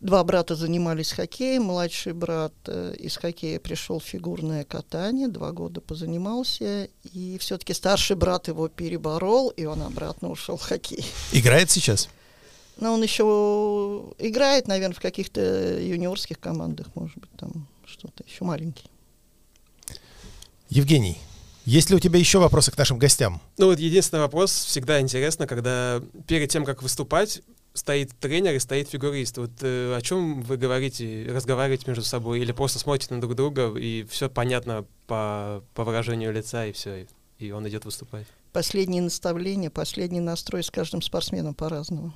два 0.00 0.24
брата 0.24 0.54
занимались 0.54 1.12
хоккеем. 1.12 1.64
Младший 1.64 2.12
брат 2.14 2.54
э, 2.66 2.94
из 2.98 3.16
хоккея 3.18 3.58
пришел 3.60 3.98
в 3.98 4.04
фигурное 4.04 4.64
катание, 4.64 5.28
два 5.28 5.52
года 5.52 5.80
позанимался, 5.82 6.88
и 7.12 7.36
все-таки 7.38 7.74
старший 7.74 8.16
брат 8.16 8.48
его 8.48 8.68
переборол, 8.68 9.50
и 9.50 9.64
он 9.66 9.82
обратно 9.82 10.30
ушел 10.30 10.56
в 10.56 10.62
хоккей. 10.62 11.04
Играет 11.32 11.70
сейчас? 11.70 12.08
Но 12.78 12.92
он 12.92 13.02
еще 13.02 14.12
играет, 14.18 14.68
наверное, 14.68 14.94
в 14.94 15.00
каких-то 15.00 15.80
юниорских 15.80 16.38
командах, 16.38 16.88
может 16.94 17.16
быть, 17.18 17.30
там 17.38 17.68
что-то 17.86 18.22
еще 18.26 18.44
маленький. 18.44 18.90
Евгений, 20.68 21.16
есть 21.64 21.90
ли 21.90 21.96
у 21.96 22.00
тебя 22.00 22.18
еще 22.18 22.38
вопросы 22.38 22.70
к 22.70 22.78
нашим 22.78 22.98
гостям? 22.98 23.40
Ну 23.56 23.66
вот 23.66 23.78
единственный 23.78 24.20
вопрос, 24.20 24.52
всегда 24.52 25.00
интересно, 25.00 25.46
когда 25.46 26.02
перед 26.26 26.50
тем, 26.50 26.64
как 26.64 26.82
выступать, 26.82 27.42
стоит 27.72 28.10
тренер 28.18 28.54
и 28.54 28.58
стоит 28.58 28.88
фигурист. 28.88 29.38
Вот 29.38 29.50
э, 29.62 29.94
о 29.96 30.00
чем 30.00 30.42
вы 30.42 30.56
говорите, 30.56 31.26
разговариваете 31.30 31.84
между 31.86 32.04
собой 32.04 32.40
или 32.40 32.52
просто 32.52 32.78
смотрите 32.78 33.14
на 33.14 33.20
друг 33.20 33.34
друга 33.34 33.74
и 33.76 34.04
все 34.10 34.28
понятно 34.28 34.84
по, 35.06 35.62
по 35.74 35.84
выражению 35.84 36.32
лица 36.32 36.66
и 36.66 36.72
все, 36.72 37.06
и 37.38 37.50
он 37.50 37.68
идет 37.68 37.84
выступать. 37.84 38.26
Последние 38.52 39.02
наставления, 39.02 39.70
последний 39.70 40.20
настрой 40.20 40.62
с 40.62 40.70
каждым 40.70 41.02
спортсменом 41.02 41.54
по-разному. 41.54 42.14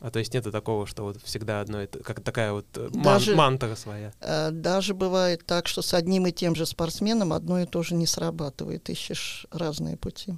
А 0.00 0.10
то 0.10 0.20
есть 0.20 0.32
нету 0.32 0.52
такого, 0.52 0.86
что 0.86 1.02
вот 1.02 1.20
всегда 1.24 1.60
одно, 1.60 1.80
это 1.80 1.98
как 2.00 2.20
такая 2.20 2.52
вот 2.52 2.66
э, 2.76 2.88
ман- 2.94 3.02
Даже- 3.02 3.34
мантра 3.34 3.74
своя. 3.74 4.12
А, 4.20 4.50
Даже 4.50 4.94
бывает 4.94 5.44
так, 5.44 5.66
что 5.66 5.82
с 5.82 5.92
одним 5.92 6.26
и 6.26 6.32
тем 6.32 6.54
же 6.54 6.66
спортсменом 6.66 7.32
одно 7.32 7.60
и 7.60 7.66
то 7.66 7.82
же 7.82 7.94
не 7.94 8.06
срабатывает. 8.06 8.88
Ищешь 8.90 9.46
разные 9.50 9.96
пути. 9.96 10.34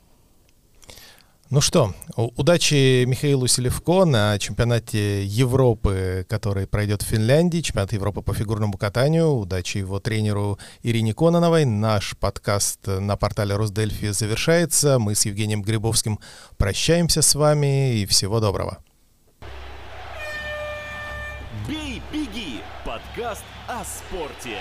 Ну 1.51 1.61
что, 1.61 1.93
удачи 2.17 3.05
Михаилу 3.07 3.49
Селевко 3.49 4.05
на 4.05 4.39
чемпионате 4.39 5.25
Европы, 5.25 6.25
который 6.29 6.69
пройдет 6.69 7.03
в 7.03 7.07
Финляндии, 7.07 7.61
чемпионат 7.61 7.93
Европы 7.93 8.23
по 8.23 8.33
фигурному 8.33 8.79
катанию. 8.79 9.33
Удачи 9.33 9.79
его 9.79 9.99
тренеру 9.99 10.61
Ирине 10.85 11.13
Кононовой. 11.13 11.65
Наш 11.65 12.17
подкаст 12.17 12.87
на 12.87 13.17
портале 13.17 13.57
Росдельфи 13.57 14.13
завершается. 14.13 15.01
Мы 15.01 15.17
с 15.17 15.27
Евгением 15.27 15.63
Грибовским 15.63 16.21
прощаемся 16.57 17.21
с 17.21 17.35
вами 17.35 17.97
и 17.97 18.07
всего 18.07 18.39
доброго. 18.39 18.79
«Бей, 21.69 22.01
беги»– 22.13 22.63
подкаст 22.85 23.45
о 23.69 23.85
спорте. 23.85 24.59